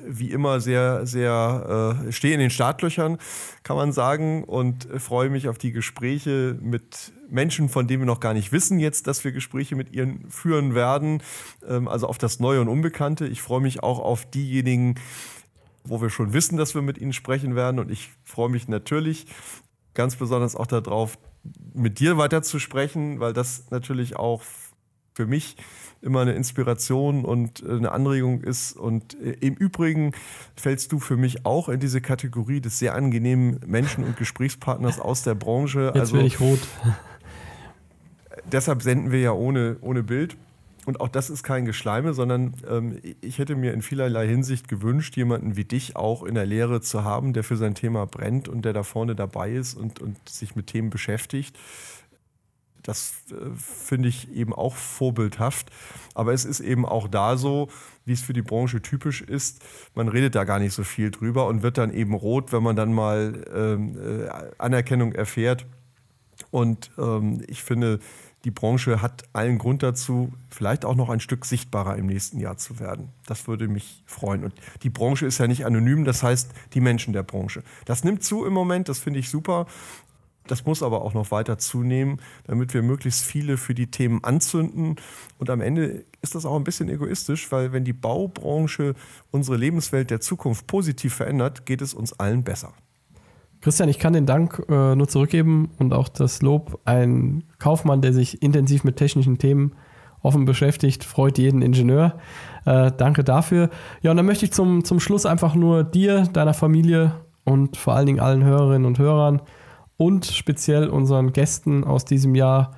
[0.05, 3.17] wie immer sehr, sehr, äh, stehe in den Startlöchern,
[3.63, 8.19] kann man sagen, und freue mich auf die Gespräche mit Menschen, von denen wir noch
[8.19, 11.21] gar nicht wissen jetzt, dass wir Gespräche mit ihnen führen werden,
[11.67, 13.27] ähm, also auf das Neue und Unbekannte.
[13.27, 14.95] Ich freue mich auch auf diejenigen,
[15.83, 19.27] wo wir schon wissen, dass wir mit ihnen sprechen werden, und ich freue mich natürlich
[19.93, 21.17] ganz besonders auch darauf,
[21.73, 24.41] mit dir weiter zu sprechen, weil das natürlich auch
[25.19, 25.57] für mich
[26.01, 28.71] immer eine Inspiration und äh, eine Anregung ist.
[28.71, 30.13] Und äh, im Übrigen
[30.55, 35.23] fällst du für mich auch in diese Kategorie des sehr angenehmen Menschen und Gesprächspartners aus
[35.23, 35.87] der Branche.
[35.87, 36.59] Jetzt also, werde ich rot.
[38.53, 40.37] Deshalb senden wir ja ohne, ohne Bild.
[40.85, 45.17] Und auch das ist kein Geschleime, sondern ähm, ich hätte mir in vielerlei Hinsicht gewünscht,
[45.17, 48.63] jemanden wie dich auch in der Lehre zu haben, der für sein Thema brennt und
[48.63, 51.57] der da vorne dabei ist und, und sich mit Themen beschäftigt.
[52.83, 55.71] Das äh, finde ich eben auch vorbildhaft.
[56.13, 57.69] Aber es ist eben auch da so,
[58.05, 59.61] wie es für die Branche typisch ist.
[59.95, 62.75] Man redet da gar nicht so viel drüber und wird dann eben rot, wenn man
[62.75, 65.65] dann mal ähm, äh, Anerkennung erfährt.
[66.51, 67.99] Und ähm, ich finde,
[68.45, 72.57] die Branche hat allen Grund dazu, vielleicht auch noch ein Stück sichtbarer im nächsten Jahr
[72.57, 73.09] zu werden.
[73.27, 74.45] Das würde mich freuen.
[74.45, 74.53] Und
[74.83, 77.63] die Branche ist ja nicht anonym, das heißt die Menschen der Branche.
[77.85, 79.67] Das nimmt zu im Moment, das finde ich super.
[80.49, 84.95] Das muss aber auch noch weiter zunehmen, damit wir möglichst viele für die Themen anzünden.
[85.37, 88.95] Und am Ende ist das auch ein bisschen egoistisch, weil wenn die Baubranche
[89.31, 92.73] unsere Lebenswelt der Zukunft positiv verändert, geht es uns allen besser.
[93.61, 96.79] Christian, ich kann den Dank äh, nur zurückgeben und auch das Lob.
[96.85, 99.75] Ein Kaufmann, der sich intensiv mit technischen Themen
[100.23, 102.17] offen beschäftigt, freut jeden Ingenieur.
[102.65, 103.69] Äh, danke dafür.
[104.01, 107.95] Ja, und dann möchte ich zum, zum Schluss einfach nur dir, deiner Familie und vor
[107.95, 109.41] allen Dingen allen Hörerinnen und Hörern
[109.99, 112.71] und speziell unseren Gästen aus diesem Jahr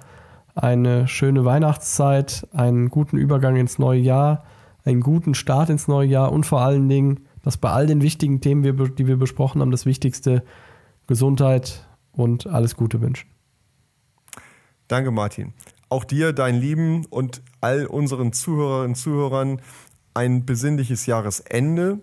[0.55, 4.43] eine schöne Weihnachtszeit, einen guten Übergang ins neue Jahr,
[4.85, 8.41] einen guten Start ins neue Jahr und vor allen Dingen, dass bei all den wichtigen
[8.41, 8.63] Themen,
[8.95, 10.43] die wir besprochen haben, das Wichtigste
[11.05, 13.29] Gesundheit und alles Gute wünschen.
[14.87, 15.53] Danke, Martin.
[15.89, 19.61] Auch dir, dein Lieben und all unseren Zuhörerinnen und Zuhörern
[20.15, 21.99] ein besinnliches Jahresende.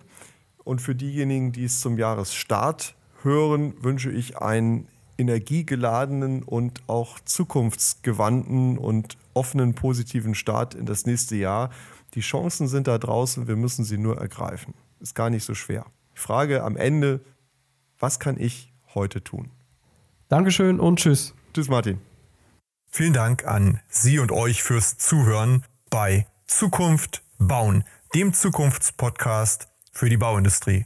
[0.63, 4.87] Und für diejenigen, die es zum Jahresstart hören, wünsche ich ein
[5.19, 11.69] energiegeladenen und auch zukunftsgewandten und offenen positiven Start in das nächste Jahr.
[12.13, 14.73] Die Chancen sind da draußen, wir müssen sie nur ergreifen.
[14.99, 15.85] Ist gar nicht so schwer.
[16.15, 17.21] Die Frage am Ende,
[17.99, 19.51] was kann ich heute tun?
[20.29, 21.33] Dankeschön und tschüss.
[21.53, 21.99] Tschüss, Martin.
[22.87, 27.83] Vielen Dank an Sie und euch fürs Zuhören bei Zukunft bauen,
[28.15, 30.85] dem Zukunftspodcast für die Bauindustrie.